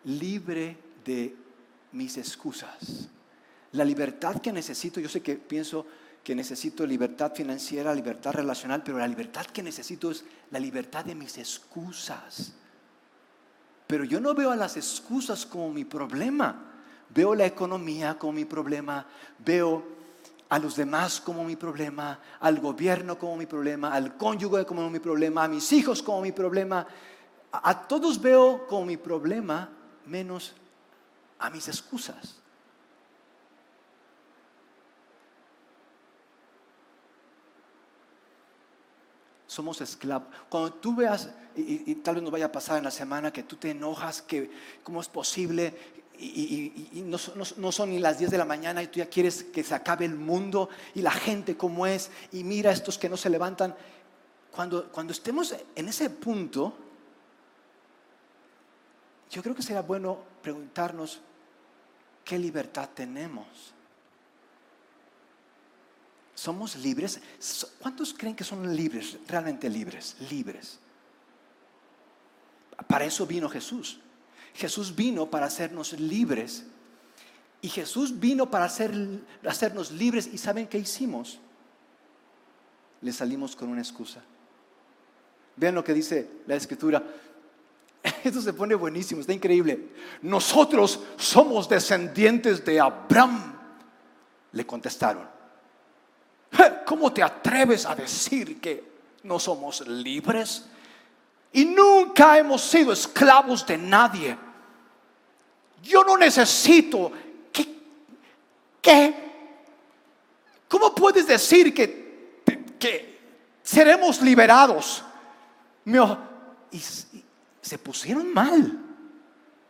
[0.05, 1.35] libre de
[1.91, 3.09] mis excusas.
[3.71, 5.85] La libertad que necesito, yo sé que pienso
[6.23, 11.15] que necesito libertad financiera, libertad relacional, pero la libertad que necesito es la libertad de
[11.15, 12.53] mis excusas.
[13.87, 16.69] Pero yo no veo a las excusas como mi problema.
[17.09, 19.05] Veo la economía como mi problema,
[19.37, 19.83] veo
[20.49, 24.99] a los demás como mi problema, al gobierno como mi problema, al cónyuge como mi
[24.99, 26.87] problema, a mis hijos como mi problema.
[27.51, 29.69] A, todos veo como mi problema
[30.05, 30.53] menos
[31.39, 32.35] a mis excusas.
[39.47, 40.27] Somos esclavos.
[40.49, 43.57] Cuando tú veas, y, tal vez nos vaya a pasar en la semana, que tú
[43.57, 44.49] te enojas, que
[44.83, 45.75] cómo es posible
[46.19, 49.75] y, no, son ni las 10 de la mañana y tú ya quieres que se
[49.75, 53.75] acabe el mundo y la gente como es y mira estos que no se levantan.
[54.51, 56.77] Cuando, cuando estemos en ese punto,
[59.33, 61.19] yo creo que sería bueno preguntarnos
[62.23, 63.73] qué libertad tenemos.
[66.35, 67.19] ¿Somos libres?
[67.79, 70.15] ¿Cuántos creen que son libres, realmente libres?
[70.29, 70.77] Libres.
[72.87, 73.99] Para eso vino Jesús.
[74.53, 76.65] Jesús vino para hacernos libres.
[77.59, 80.29] Y Jesús vino para hacernos libres.
[80.31, 81.39] ¿Y saben qué hicimos?
[83.01, 84.21] Le salimos con una excusa.
[85.55, 87.03] Vean lo que dice la escritura.
[88.23, 89.89] Esto se pone buenísimo, está increíble.
[90.21, 93.57] Nosotros somos descendientes de Abraham.
[94.51, 95.27] Le contestaron.
[96.85, 98.91] ¿Cómo te atreves a decir que
[99.23, 100.65] no somos libres?
[101.53, 104.35] y nunca hemos sido esclavos de nadie.
[105.83, 107.11] Yo no necesito
[107.51, 107.79] que,
[108.81, 109.13] ¿qué?
[110.67, 112.41] ¿Cómo puedes decir que,
[112.79, 113.19] que
[113.61, 115.03] seremos liberados?
[115.85, 117.22] Y,
[117.63, 118.79] se pusieron mal.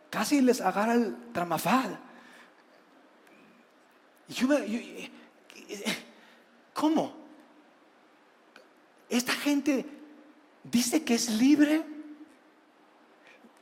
[0.09, 1.97] Casi les agarra el tramafal.
[4.27, 4.47] Yo,
[6.73, 7.13] ¿Cómo?
[9.09, 9.85] Esta gente
[10.63, 11.85] dice que es libre.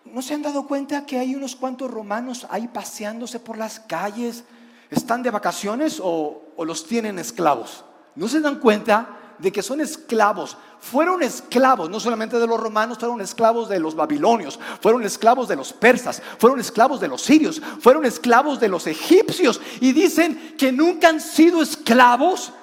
[0.05, 4.45] ¿No se han dado cuenta que hay unos cuantos romanos ahí paseándose por las calles?
[4.89, 7.83] ¿Están de vacaciones o, los tienen esclavos?
[8.15, 10.57] ¿No se dan cuenta de que son esclavos?
[10.79, 15.55] Fueron esclavos no solamente de los romanos, fueron esclavos de los babilonios, fueron esclavos de
[15.55, 20.71] los persas, fueron esclavos de los sirios, fueron esclavos de los egipcios y dicen que
[20.71, 22.53] nunca han sido esclavos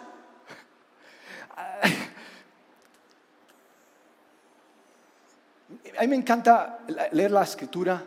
[5.99, 6.79] a mí me encanta
[7.11, 8.05] leer la escritura,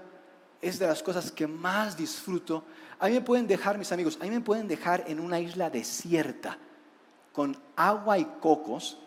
[0.62, 2.63] es de las cosas que más disfruto.
[2.99, 5.69] A mí me pueden dejar, mis amigos, a mí me pueden dejar en una isla
[5.69, 6.57] desierta
[7.31, 8.97] con agua y cocos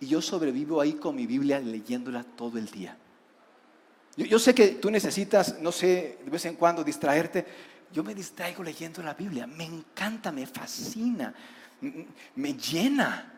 [0.00, 2.96] y yo sobrevivo ahí con mi Biblia leyéndola todo el día.
[4.16, 7.46] Yo, sé que tú necesitas, no sé, de vez en cuando distraerte.
[7.92, 9.46] Yo me distraigo leyendo la Biblia.
[9.46, 11.32] Me encanta, me fascina,
[12.34, 13.32] me llena.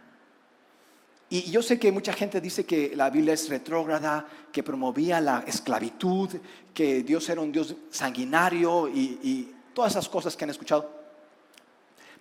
[1.29, 5.45] Y yo sé que mucha gente dice que la Biblia es retrógrada, que promovía la
[5.47, 6.31] esclavitud,
[6.73, 10.89] que Dios era un Dios sanguinario y, todas esas cosas que han escuchado.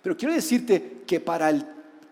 [0.02, 1.64] Pero quiero decirte que para el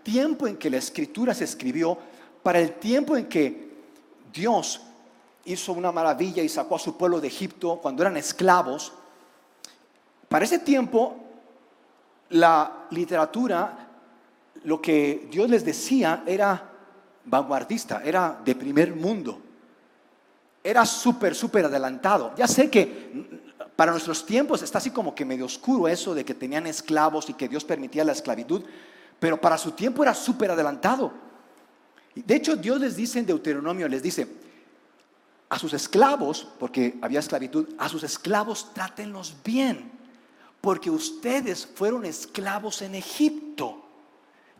[0.03, 1.99] tiempo en que la escritura se escribió,
[2.43, 3.73] para el tiempo en que
[4.33, 4.81] Dios
[5.45, 8.93] hizo una maravilla y sacó a su pueblo de Egipto cuando eran esclavos,
[10.29, 11.17] para ese tiempo
[12.31, 13.89] la literatura,
[14.65, 16.71] lo que Dios les decía era
[17.25, 19.41] vanguardista, era de primer mundo.
[20.65, 22.33] Era súper, súper adelantado.
[22.37, 23.43] Ya sé que
[23.77, 27.35] para nuestros tiempos está así como que medio oscuro eso de que tenían esclavos y
[27.35, 28.63] que Dios permitía la esclavitud,
[29.23, 31.13] pero para su tiempo era súper adelantado.
[32.13, 34.27] De hecho, Dios les dice en Deuteronomio, les dice,
[35.49, 39.93] a sus esclavos, porque había esclavitud, a sus esclavos trátenlos bien,
[40.61, 43.87] porque ustedes fueron esclavos en Egipto.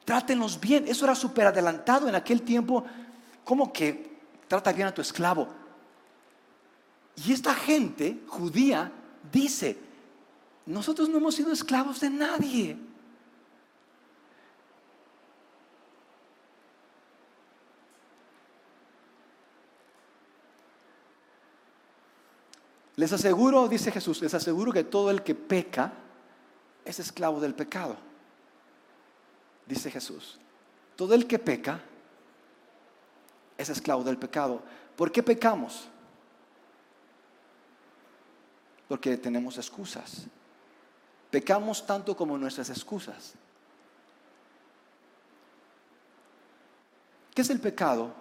[0.05, 0.87] Trátenlos bien.
[0.87, 2.85] Eso era súper adelantado en aquel tiempo.
[3.43, 5.49] ¿Cómo que trata bien a tu esclavo?
[7.27, 8.93] Y esta gente judía
[9.33, 9.77] dice,
[10.67, 12.92] nosotros no hemos sido esclavos de nadie.
[22.97, 25.93] Les aseguro, dice Jesús, les aseguro que todo el que peca
[26.85, 27.97] es esclavo del pecado.
[29.67, 30.39] Dice Jesús,
[30.97, 31.81] todo el que peca
[33.57, 34.63] es esclavo del pecado.
[34.97, 35.89] ¿Por qué pecamos?
[38.89, 40.27] Porque tenemos excusas.
[41.31, 43.35] Pecamos tanto como nuestras excusas.
[47.35, 48.13] ¿Qué es el pecado?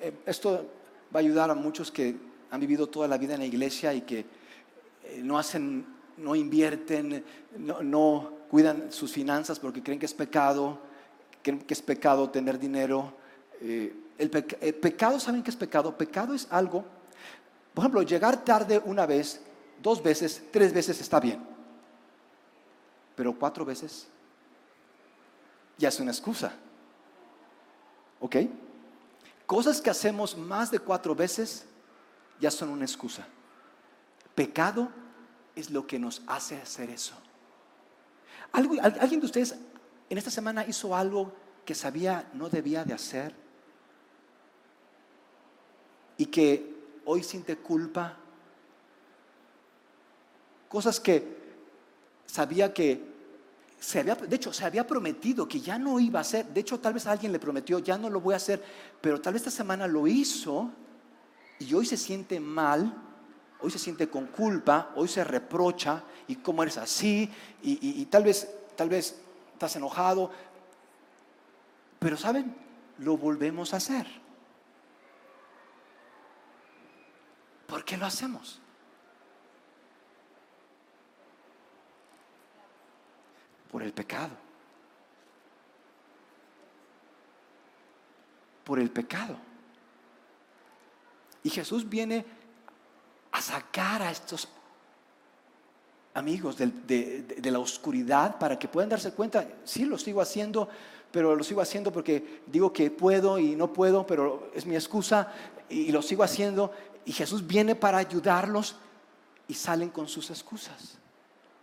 [0.00, 0.70] Eh, esto
[1.14, 4.02] va a ayudar a muchos que han vivido toda la vida en la iglesia y
[4.02, 5.84] que eh, no hacen,
[6.16, 7.24] no invierten,
[7.58, 10.78] no, cuidan sus finanzas porque creen que es pecado,
[11.42, 13.12] creen que es pecado tener dinero.
[13.60, 14.30] Eh, el,
[14.60, 15.96] el pecado, ¿saben qué es pecado?
[15.96, 16.84] Pecado es algo
[17.74, 19.40] por ejemplo, llegar tarde una vez,
[19.82, 21.44] dos veces, tres veces está bien.
[23.16, 24.06] Pero cuatro veces
[25.76, 26.54] ya es una excusa.
[28.20, 28.36] ¿Ok?
[29.44, 31.66] Cosas que hacemos más de cuatro veces
[32.40, 33.26] ya son una excusa.
[34.34, 34.90] Pecado
[35.54, 37.14] es lo que nos hace hacer eso.
[38.52, 39.56] ¿Alguien de ustedes
[40.08, 41.32] en esta semana hizo algo
[41.64, 43.34] que sabía no debía de hacer?
[46.16, 46.74] Y que
[47.04, 48.16] hoy siente culpa.
[50.68, 51.36] Cosas que
[52.26, 53.14] sabía que
[53.80, 56.46] se había, de hecho, se había prometido que ya no iba a hacer.
[56.46, 58.62] De hecho, tal vez alguien le prometió, ya no lo voy a hacer,
[59.00, 60.70] pero tal vez esta semana lo hizo
[61.58, 62.94] y hoy se siente mal,
[63.60, 67.30] hoy se siente con culpa, hoy se reprocha y cómo eres así
[67.62, 69.20] y, y tal vez, tal vez
[69.52, 70.30] estás enojado.
[71.98, 72.54] Pero saben,
[72.98, 74.06] lo volvemos a hacer.
[77.66, 78.60] ¿Por qué lo hacemos?
[83.70, 84.36] Por el pecado.
[88.64, 89.36] Por el pecado.
[91.44, 92.24] Y Jesús viene
[93.30, 94.48] a sacar a estos
[96.14, 100.68] amigos de, la oscuridad para que puedan darse cuenta, sí lo sigo haciendo,
[101.12, 105.32] pero lo sigo haciendo porque digo que puedo y no puedo, pero es mi excusa
[105.68, 106.72] y lo sigo haciendo
[107.04, 108.76] y Jesús viene para ayudarlos
[109.46, 110.98] y salen con sus excusas.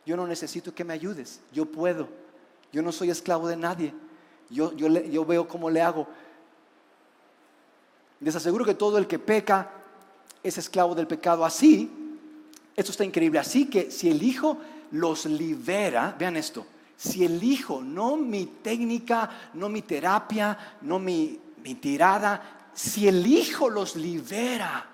[0.06, 2.08] Yo no necesito que me ayudes, yo puedo.
[2.72, 3.94] Yo no soy esclavo de nadie.
[4.50, 6.08] Yo, yo, yo veo cómo le hago.
[8.22, 9.72] Les aseguro que todo el que peca
[10.44, 11.44] es esclavo del pecado.
[11.44, 11.92] Así,
[12.76, 13.40] esto está increíble.
[13.40, 14.58] Así que si el Hijo
[14.92, 16.66] los libera, vean esto,
[16.96, 23.26] si el Hijo, no mi técnica, no mi terapia, no mi, mi tirada, si el
[23.26, 24.88] Hijo los libera,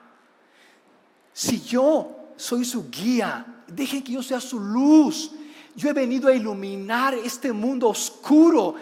[1.34, 5.32] si yo soy su guía, dejen que yo sea su luz.
[5.76, 8.76] Yo he venido a iluminar este mundo oscuro.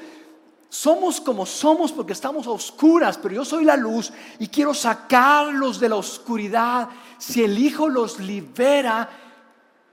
[0.76, 5.80] Somos como somos porque estamos a oscuras, pero yo soy la luz y quiero sacarlos
[5.80, 6.90] de la oscuridad.
[7.18, 9.10] Si el Hijo los libera,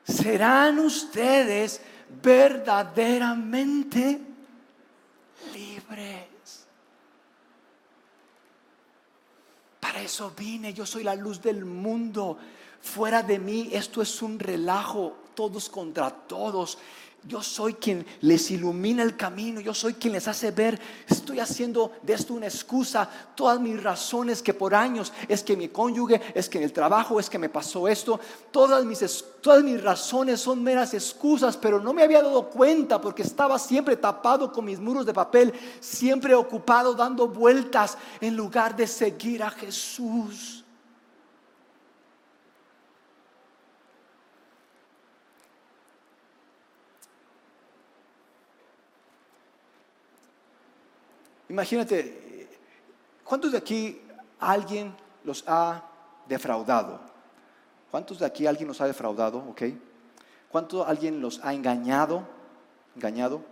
[0.02, 1.80] serán ustedes
[2.20, 4.20] verdaderamente
[5.54, 6.66] libres.
[9.78, 12.38] Para eso vine, yo soy la luz del mundo.
[12.80, 16.76] Fuera de mí esto es un relajo, todos contra todos.
[17.24, 21.92] Yo soy quien les ilumina el camino, yo soy quien les hace ver, estoy haciendo
[22.02, 26.48] de esto una excusa, todas mis razones que por años es que mi cónyuge, es
[26.48, 28.18] que en el trabajo, es que me pasó esto,
[28.50, 33.22] todas mis, todas mis razones son meras excusas, pero no me había dado cuenta porque
[33.22, 38.88] estaba siempre tapado con mis muros de papel, siempre ocupado dando vueltas en lugar de
[38.88, 40.61] seguir a Jesús.
[51.52, 52.48] Imagínate,
[53.22, 54.00] ¿cuántos de aquí
[54.40, 55.82] alguien los ha
[56.26, 56.98] defraudado?
[57.90, 59.40] ¿Cuántos de aquí alguien los ha defraudado?
[59.50, 59.64] ¿Ok?
[60.50, 62.26] ¿Cuántos alguien los ha engañado?
[62.96, 63.42] ¿Engañado?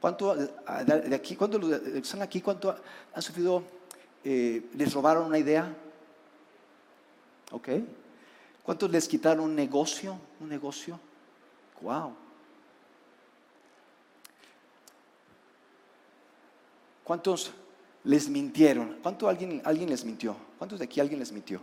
[0.00, 2.76] ¿Cuánto de aquí, cuánto están aquí, cuánto
[3.12, 3.64] han sufrido,
[4.22, 5.74] eh, les robaron una idea?
[7.50, 7.70] ¿Ok?
[8.62, 10.16] ¿Cuántos les quitaron un negocio?
[10.38, 11.00] Un negocio.
[11.80, 12.14] Wow.
[17.10, 17.50] ¿Cuántos
[18.04, 18.98] les mintieron?
[19.02, 20.36] ¿Cuánto alguien, alguien les mintió?
[20.58, 21.60] ¿Cuántos de aquí alguien les mintió?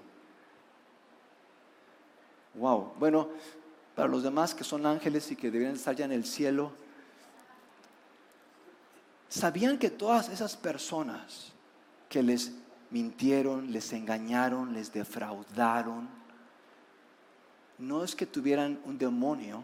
[2.56, 2.96] Wow.
[3.00, 3.30] Bueno,
[3.96, 6.74] para los demás que son ángeles y que deberían estar ya en el cielo,
[9.30, 11.54] ¿sabían que todas esas personas
[12.10, 12.52] que les
[12.92, 16.10] mintieron, les engañaron, les defraudaron,
[17.78, 19.64] no es que tuvieran un demonio,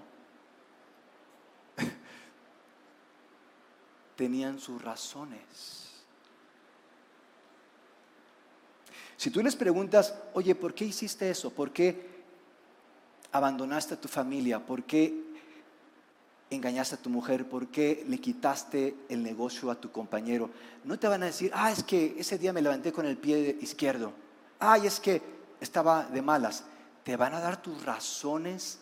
[4.16, 5.84] tenían sus razones.
[9.18, 11.52] Si tú les preguntas, oye, ¿por qué hiciste eso?
[11.52, 12.10] ¿Por qué
[13.32, 14.60] abandonaste a tu familia?
[14.60, 15.14] ¿Por qué
[16.50, 17.48] engañaste a tu mujer?
[17.48, 20.50] ¿Por qué le quitaste el negocio a tu compañero?
[20.84, 23.58] No te van a decir, ah, es que ese día me levanté con el pie
[23.62, 24.14] izquierdo.
[24.60, 25.22] Ay, es que
[25.62, 26.66] estaba de malas.
[27.04, 28.80] Te van a dar tus razones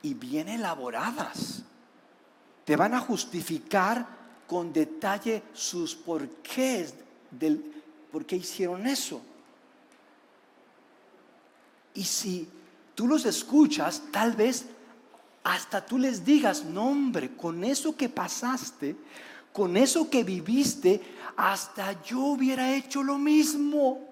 [0.00, 1.62] y bien elaboradas.
[2.64, 4.21] Te van a justificar
[4.52, 6.92] con detalle sus porqués
[7.30, 7.56] del
[8.12, 9.22] por qué hicieron eso.
[11.94, 12.46] Y si
[12.94, 14.66] tú los escuchas, tal vez
[15.42, 18.94] hasta tú les digas, no hombre, con eso que pasaste,
[19.54, 21.00] con eso que viviste,
[21.34, 24.06] hasta yo hubiera hecho lo mismo.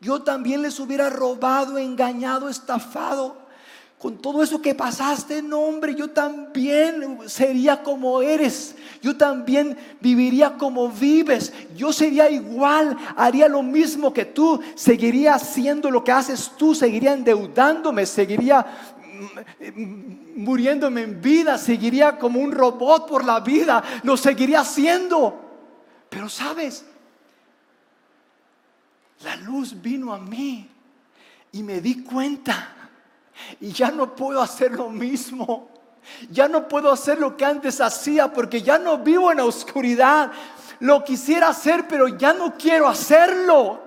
[0.00, 3.45] Yo también les hubiera robado, engañado, estafado
[3.98, 10.58] con todo eso que pasaste, no hombre, yo también sería como eres, yo también viviría
[10.58, 16.52] como vives, yo sería igual, haría lo mismo que tú, seguiría haciendo lo que haces
[16.58, 18.66] tú, seguiría endeudándome, seguiría
[19.74, 25.40] mm, muriéndome en vida, seguiría como un robot por la vida, lo seguiría haciendo.
[26.10, 26.84] Pero sabes,
[29.24, 30.68] la luz vino a mí
[31.52, 32.75] y me di cuenta
[33.60, 35.68] y ya no puedo hacer lo mismo.
[36.30, 40.30] Ya no puedo hacer lo que antes hacía porque ya no vivo en la oscuridad.
[40.80, 43.82] Lo quisiera hacer, pero ya no quiero hacerlo.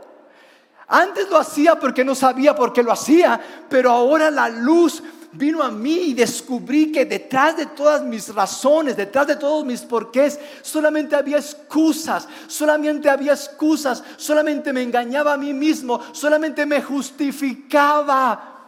[0.88, 3.40] Antes lo hacía porque no sabía por qué lo hacía,
[3.70, 8.98] pero ahora la luz vino a mí y descubrí que detrás de todas mis razones,
[8.98, 15.38] detrás de todos mis porqués, solamente había excusas, solamente había excusas, solamente me engañaba a
[15.38, 18.59] mí mismo, solamente me justificaba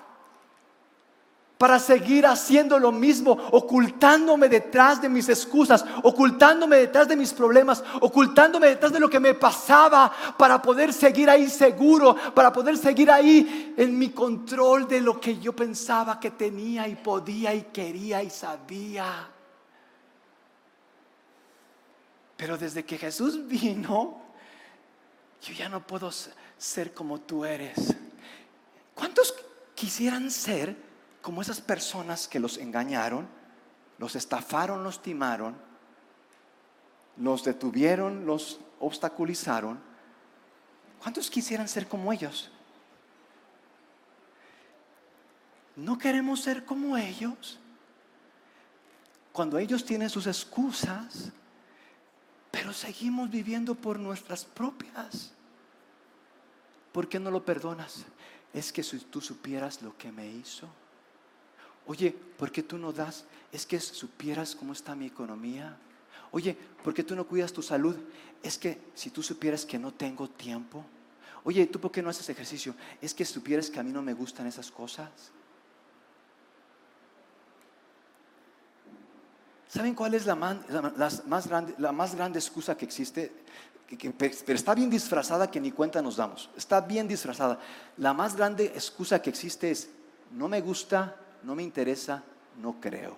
[1.61, 7.83] para seguir haciendo lo mismo, ocultándome detrás de mis excusas, ocultándome detrás de mis problemas,
[7.99, 13.11] ocultándome detrás de lo que me pasaba para poder seguir ahí seguro, para poder seguir
[13.11, 18.23] ahí en mi control de lo que yo pensaba que tenía y podía y quería
[18.23, 19.29] y sabía.
[22.37, 24.19] Pero desde que Jesús vino,
[25.43, 26.09] yo ya no puedo
[26.57, 27.95] ser como tú eres.
[28.95, 29.35] ¿Cuántos
[29.75, 30.89] quisieran ser?
[31.21, 33.27] Como esas personas que los engañaron,
[33.97, 35.55] los estafaron, los timaron,
[37.17, 39.79] los detuvieron, los obstaculizaron.
[40.99, 42.51] ¿Cuántos quisieran ser como ellos?
[45.75, 47.59] No queremos ser como ellos.
[49.31, 51.31] Cuando ellos tienen sus excusas,
[52.49, 55.31] pero seguimos viviendo por nuestras propias.
[56.91, 58.05] ¿Por qué no lo perdonas?
[58.53, 60.67] Es que si tú supieras lo que me hizo.
[61.87, 63.25] Oye, ¿por qué tú no das?
[63.51, 65.77] Es que supieras cómo está mi economía.
[66.31, 67.95] Oye, ¿por qué tú no cuidas tu salud?
[68.41, 70.85] Es que si tú supieras que no tengo tiempo.
[71.43, 72.75] Oye, ¿tú por qué no haces ejercicio?
[73.01, 75.09] Es que supieras que a mí no me gustan esas cosas.
[79.67, 83.31] ¿Saben cuál es la, más, grande, la más grande excusa que existe?
[84.17, 86.49] pero está bien disfrazada que ni cuenta nos damos.
[86.55, 87.59] Está bien disfrazada.
[87.97, 89.89] La más grande excusa que existe es,
[90.31, 92.23] no me gusta no me interesa,
[92.57, 93.15] no creo.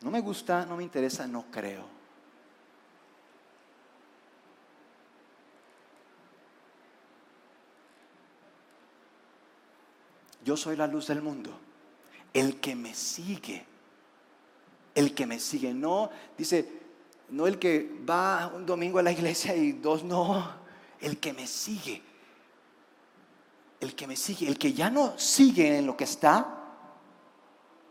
[0.00, 1.84] No me gusta, no me interesa, no creo.
[10.44, 11.58] Yo soy la luz del mundo.
[12.32, 13.66] El que me sigue,
[14.94, 16.70] el que me sigue, no, dice,
[17.30, 20.48] no el que va un domingo a la iglesia y dos no,
[21.00, 22.07] el que me sigue
[23.80, 26.58] el que me sigue, el que ya no sigue en lo que está,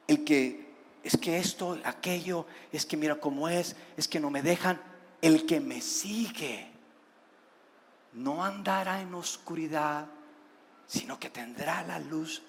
[0.07, 0.67] el que
[1.03, 4.81] es que esto, aquello, es que mira cómo es, es que no me dejan,
[5.21, 6.69] el que me sigue
[8.13, 10.07] no andará en oscuridad,
[10.87, 12.41] sino que tendrá la luz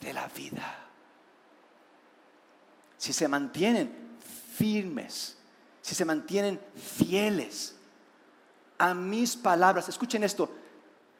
[0.00, 0.78] de la vida.
[2.98, 4.18] si se mantienen
[4.56, 5.36] firmes,
[5.80, 7.74] si se mantienen fieles
[8.78, 10.52] a mis palabras, escuchen esto,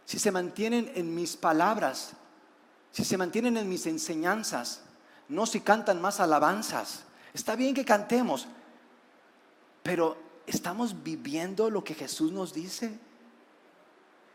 [0.05, 2.13] si se mantienen en mis palabras,
[2.91, 4.83] si se mantienen en mis enseñanzas,
[5.29, 7.05] no si cantan más alabanzas.
[7.33, 8.47] Está bien que cantemos,
[9.83, 12.99] pero ¿estamos viviendo lo que Jesús nos dice?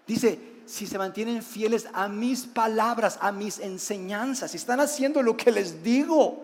[0.07, 5.37] Dice, si se mantienen fieles a mis palabras, a mis enseñanzas, si están haciendo lo
[5.37, 6.43] que les digo.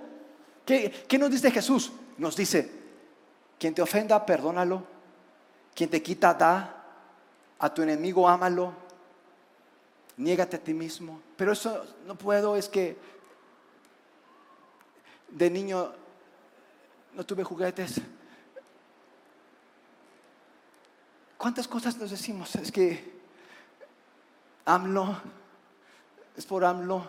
[0.66, 1.92] ¿Qué, nos dice Jesús?
[2.18, 2.72] Nos dice,
[3.60, 4.84] quien te ofenda, perdónalo.
[5.76, 6.86] Quien te quita, da.
[7.60, 8.74] A tu enemigo, ámalo.
[10.18, 11.22] Niégate a ti mismo.
[11.36, 12.98] Pero eso no puedo, es que
[15.30, 15.92] de niño
[17.14, 18.02] no tuve juguetes.
[21.38, 22.56] ¿Cuántas cosas nos decimos?
[22.56, 23.20] Es que
[24.66, 25.18] AMLO,
[26.38, 27.06] es por AMLO,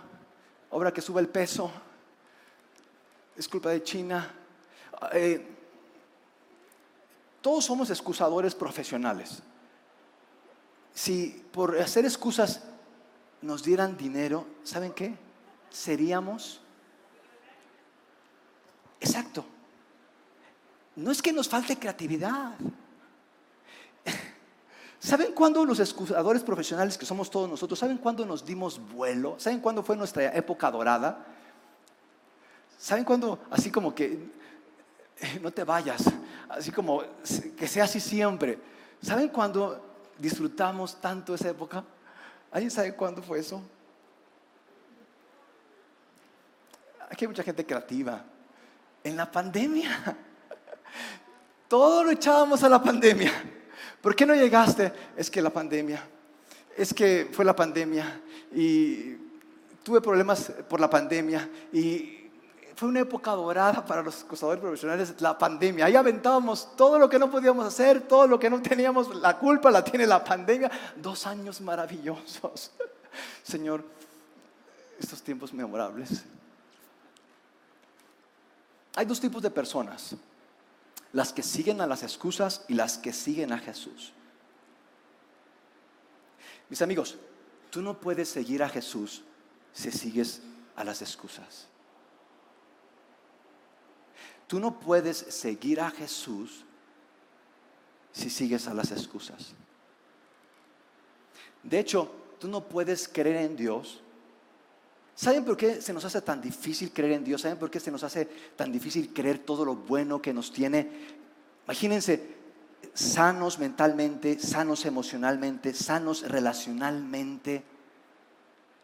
[0.70, 1.70] obra que sube el peso,
[3.36, 4.34] es culpa de China.
[5.12, 5.46] Eh,
[7.40, 9.42] todos somos excusadores profesionales.
[10.94, 12.62] Si por hacer excusas
[13.44, 15.14] nos dieran dinero, ¿saben qué?
[15.70, 16.60] Seríamos...
[19.00, 19.44] Exacto.
[20.96, 22.54] No es que nos falte creatividad.
[24.98, 29.34] ¿Saben cuándo los excusadores profesionales que somos todos nosotros, saben cuándo nos dimos vuelo?
[29.38, 31.26] ¿Saben cuándo fue nuestra época dorada?
[32.78, 34.30] ¿Saben cuándo así como que
[35.20, 36.04] eh, no te vayas,
[36.48, 37.02] así como
[37.54, 38.58] que sea así siempre?
[39.02, 39.84] ¿Saben cuándo
[40.18, 41.84] disfrutamos tanto esa época?
[42.54, 43.60] ¿Alguien sabe cuándo fue eso?
[47.10, 48.24] Aquí hay mucha gente creativa.
[49.02, 49.90] En la pandemia.
[51.68, 53.32] Todo lo echábamos a la pandemia.
[54.00, 54.92] ¿Por qué no llegaste?
[55.16, 56.06] Es que la pandemia.
[56.76, 58.20] Es que fue la pandemia
[58.52, 59.16] y
[59.82, 62.23] tuve problemas por la pandemia y
[62.76, 65.86] fue una época dorada para los acosadores profesionales, la pandemia.
[65.86, 69.70] Ahí aventábamos todo lo que no podíamos hacer, todo lo que no teníamos, la culpa
[69.70, 70.70] la tiene la pandemia.
[70.96, 72.72] Dos años maravillosos.
[73.42, 73.84] Señor,
[74.98, 76.24] estos tiempos memorables.
[78.96, 80.14] Hay dos tipos de personas
[81.12, 84.12] las que siguen a las excusas y las que siguen a Jesús.
[86.68, 87.16] Mis amigos,
[87.70, 89.22] tú no puedes seguir a Jesús
[89.72, 90.42] si sigues
[90.74, 91.68] a las excusas.
[94.54, 96.64] Tú no puedes seguir a Jesús
[98.12, 99.52] si sigues a las excusas.
[101.60, 104.00] De hecho, tú no puedes creer en Dios.
[105.16, 107.40] ¿Saben por qué se nos hace tan difícil creer en Dios?
[107.40, 110.88] ¿Saben por qué se nos hace tan difícil creer todo lo bueno que nos tiene?
[111.64, 112.36] Imagínense,
[112.94, 117.64] sanos mentalmente, sanos emocionalmente, sanos relacionalmente.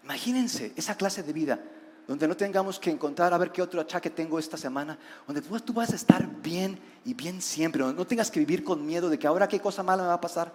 [0.03, 1.61] Imagínense esa clase de vida
[2.11, 4.99] donde no tengamos que encontrar a ver qué otro achaque tengo esta semana,
[5.29, 8.85] donde tú vas a estar bien y bien siempre, donde no tengas que vivir con
[8.85, 10.53] miedo de que ahora qué cosa mala me va a pasar.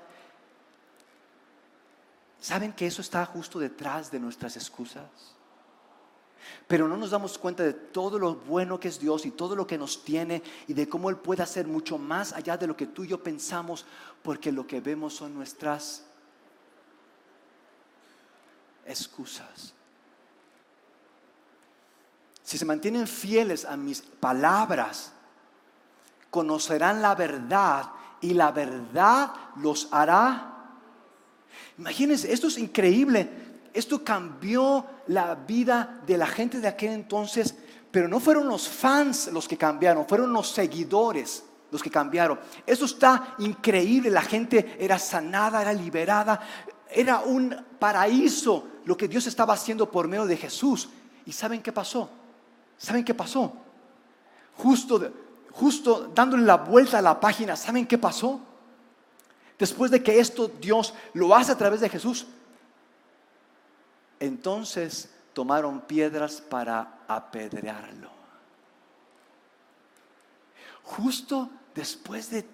[2.41, 5.05] ¿Saben que eso está justo detrás de nuestras excusas?
[6.67, 9.65] Pero no nos damos cuenta de todo lo bueno que es Dios y todo lo
[9.65, 12.87] que nos tiene y de cómo Él puede hacer mucho más allá de lo que
[12.87, 13.85] tú y yo pensamos,
[14.23, 16.03] porque lo que vemos son nuestras
[18.85, 19.74] excusas
[22.45, 25.11] si se mantienen fieles a mis palabras,
[26.29, 27.89] conocerán la verdad
[28.21, 30.53] y la verdad los hará.
[31.79, 33.27] Imagínense, esto es increíble.
[33.73, 37.55] Esto cambió la vida de la gente de aquel entonces,
[37.89, 42.39] pero no fueron los fans los que cambiaron, fueron los seguidores los que cambiaron.
[42.63, 46.39] Esto está increíble, la gente era sanada, era liberada,
[46.91, 50.89] era un paraíso lo que Dios estaba haciendo por medio de Jesús.
[51.25, 52.07] ¿Y saben qué pasó?
[52.77, 53.53] ¿Saben qué pasó?
[54.57, 55.11] Justo,
[55.51, 58.39] justo dándole la vuelta a la página, ¿saben qué pasó?
[59.57, 62.27] Después de que esto Dios lo hace a través de Jesús,
[64.19, 68.09] entonces tomaron piedras para apedrearlo.
[70.83, 72.45] Justo después de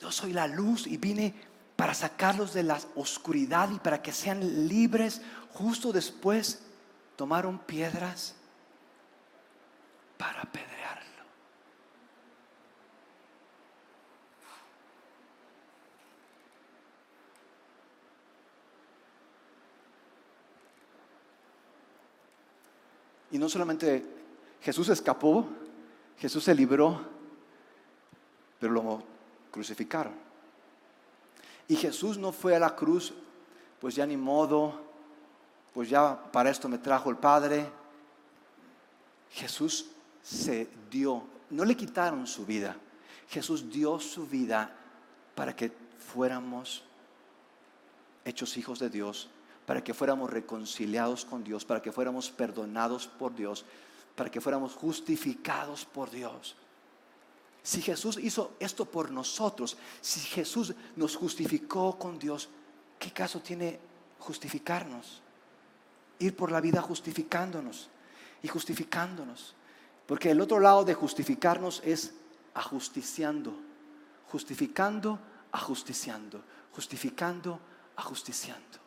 [0.00, 1.34] yo soy la luz y vine
[1.74, 5.22] para sacarlos de la oscuridad y para que sean libres,
[5.52, 6.60] justo después
[7.16, 8.34] tomaron piedras
[10.16, 11.24] para apedrearlo.
[23.30, 24.04] Y no solamente
[24.62, 25.46] Jesús escapó,
[26.18, 27.00] Jesús se libró,
[28.58, 29.02] pero lo
[29.50, 30.14] crucificaron.
[31.68, 33.12] Y Jesús no fue a la cruz,
[33.80, 34.80] pues ya ni modo,
[35.74, 37.68] pues ya para esto me trajo el Padre.
[39.30, 39.90] Jesús
[40.26, 42.76] se dio, no le quitaron su vida,
[43.28, 44.74] Jesús dio su vida
[45.36, 46.82] para que fuéramos
[48.24, 49.28] hechos hijos de Dios,
[49.66, 53.64] para que fuéramos reconciliados con Dios, para que fuéramos perdonados por Dios,
[54.16, 56.56] para que fuéramos justificados por Dios.
[57.62, 62.48] Si Jesús hizo esto por nosotros, si Jesús nos justificó con Dios,
[62.98, 63.78] ¿qué caso tiene
[64.18, 65.22] justificarnos?
[66.18, 67.90] Ir por la vida justificándonos
[68.42, 69.55] y justificándonos.
[70.06, 72.14] Porque el otro lado de justificarnos es
[72.54, 73.54] ajusticiando,
[74.30, 75.18] justificando,
[75.52, 76.42] ajusticiando,
[76.72, 77.60] justificando,
[77.96, 78.78] ajusticiando.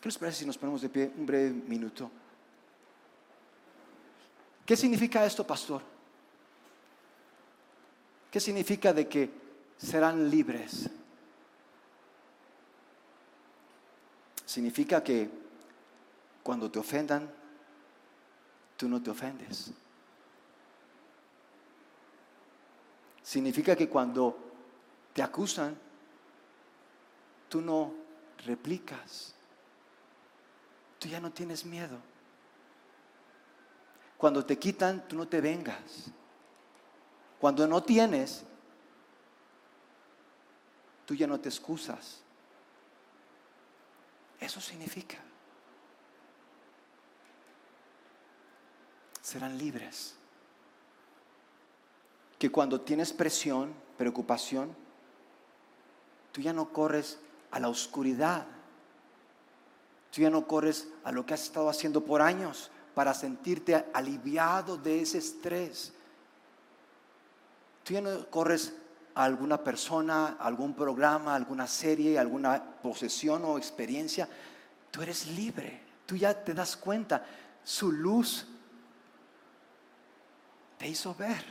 [0.00, 2.10] ¿Qué les parece si nos ponemos de pie un breve minuto?
[4.66, 5.80] ¿Qué significa esto, pastor?
[8.30, 9.30] ¿Qué significa de que
[9.78, 10.90] serán libres?
[14.44, 15.43] Significa que
[16.44, 17.28] cuando te ofendan,
[18.76, 19.72] tú no te ofendes.
[23.22, 24.36] Significa que cuando
[25.14, 25.76] te acusan,
[27.48, 27.94] tú no
[28.44, 29.34] replicas.
[30.98, 31.96] Tú ya no tienes miedo.
[34.18, 36.10] Cuando te quitan, tú no te vengas.
[37.40, 38.44] Cuando no tienes,
[41.06, 42.20] tú ya no te excusas.
[44.38, 45.16] Eso significa.
[49.34, 50.14] Serán libres.
[52.38, 54.72] Que cuando tienes presión, preocupación,
[56.30, 57.18] tú ya no corres
[57.50, 58.46] a la oscuridad.
[60.12, 64.76] Tú ya no corres a lo que has estado haciendo por años para sentirte aliviado
[64.76, 65.92] de ese estrés.
[67.82, 68.72] Tú ya no corres
[69.16, 74.28] a alguna persona, algún programa, alguna serie, alguna posesión o experiencia.
[74.92, 75.80] Tú eres libre.
[76.06, 77.26] Tú ya te das cuenta.
[77.64, 78.46] Su luz
[80.78, 81.44] te hizo ver.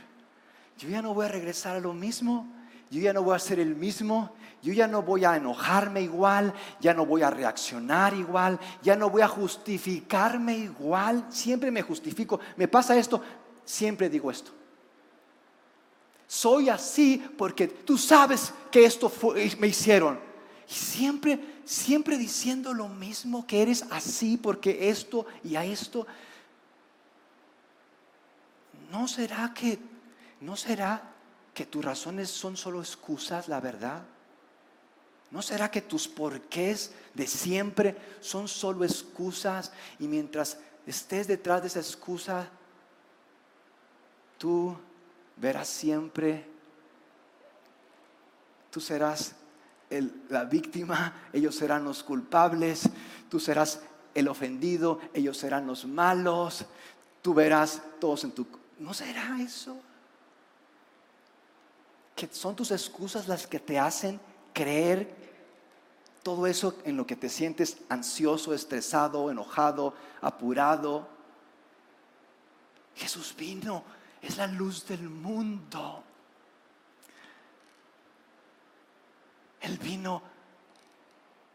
[0.78, 2.46] Yo ya no voy a regresar a lo mismo.
[2.90, 4.34] Yo ya no voy a ser el mismo.
[4.62, 6.52] Yo ya no voy a enojarme igual.
[6.80, 8.58] Ya no voy a reaccionar igual.
[8.82, 11.26] Ya no voy a justificarme igual.
[11.28, 12.40] Siempre me justifico.
[12.56, 13.22] Me pasa esto.
[13.64, 14.52] Siempre digo esto
[16.34, 19.12] soy así porque tú sabes que esto
[19.58, 20.18] me hicieron.
[20.68, 26.08] Y siempre, siempre diciendo lo mismo, que eres así porque esto y a esto.
[28.90, 29.78] ¿No será que,
[30.40, 31.02] no será
[31.52, 34.02] que tus razones son solo excusas, la verdad?
[35.30, 41.68] ¿No será que tus porqués de siempre son solo excusas y mientras estés detrás de
[41.68, 42.48] esa excusa,
[44.38, 44.76] tú
[45.36, 46.46] verás siempre,
[48.70, 49.34] tú serás
[50.28, 52.88] la víctima, ellos serán los culpables,
[53.28, 53.80] tú serás
[54.14, 56.64] el ofendido, ellos serán los malos,
[57.22, 58.46] tú verás todos en tu...
[58.78, 59.76] ¿No será eso?
[62.16, 64.20] Que son tus excusas las que te hacen
[64.52, 65.14] creer
[66.22, 71.06] todo eso en lo que te sientes ansioso, estresado, enojado, apurado.
[72.96, 73.84] Jesús vino
[74.22, 76.02] es la luz del mundo.
[79.60, 80.22] Él vino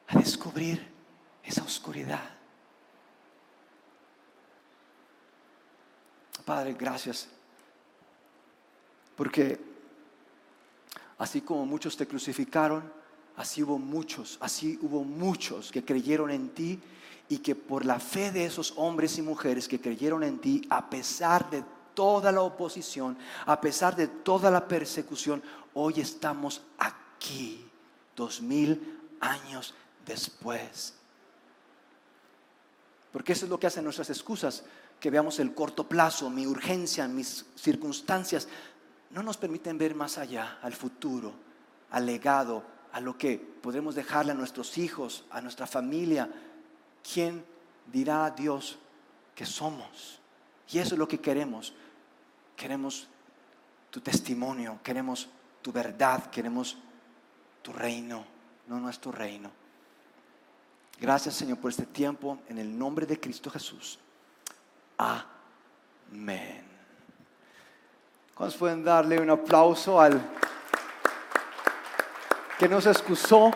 [0.07, 0.87] a descubrir
[1.43, 2.38] esa oscuridad.
[6.49, 7.27] Padre, gracias.
[9.15, 9.59] Porque
[11.19, 12.91] así como muchos te crucificaron,
[13.35, 16.79] así hubo muchos, así hubo muchos que creyeron en ti
[17.27, 20.89] y que por la fe de esos hombres y mujeres que creyeron en ti, a
[20.89, 25.43] pesar de toda la oposición, a pesar de toda la persecución,
[25.75, 27.63] hoy estamos aquí,
[28.15, 30.95] dos mil años después.
[33.13, 34.63] Porque eso es lo que hacen nuestras excusas,
[34.99, 38.47] que veamos el corto plazo, mi urgencia, mis circunstancias,
[39.11, 41.33] no nos permiten ver más allá, al futuro,
[41.91, 46.29] al legado, a lo que podremos dejarle a nuestros hijos, a nuestra familia.
[47.13, 47.43] ¿Quién
[47.91, 48.77] dirá a Dios
[49.35, 50.19] que somos?
[50.69, 51.73] Y eso es lo que queremos.
[52.55, 53.07] Queremos
[53.89, 55.29] tu testimonio, queremos
[55.61, 56.77] tu verdad, queremos
[57.61, 58.25] tu reino,
[58.67, 59.51] no nuestro reino.
[60.99, 63.99] Gracias Señor por este tiempo, en el nombre de Cristo Jesús.
[64.99, 66.61] Amén.
[68.35, 70.21] ¿Cuántos pueden darle un aplauso al
[72.57, 73.51] que nos excusó?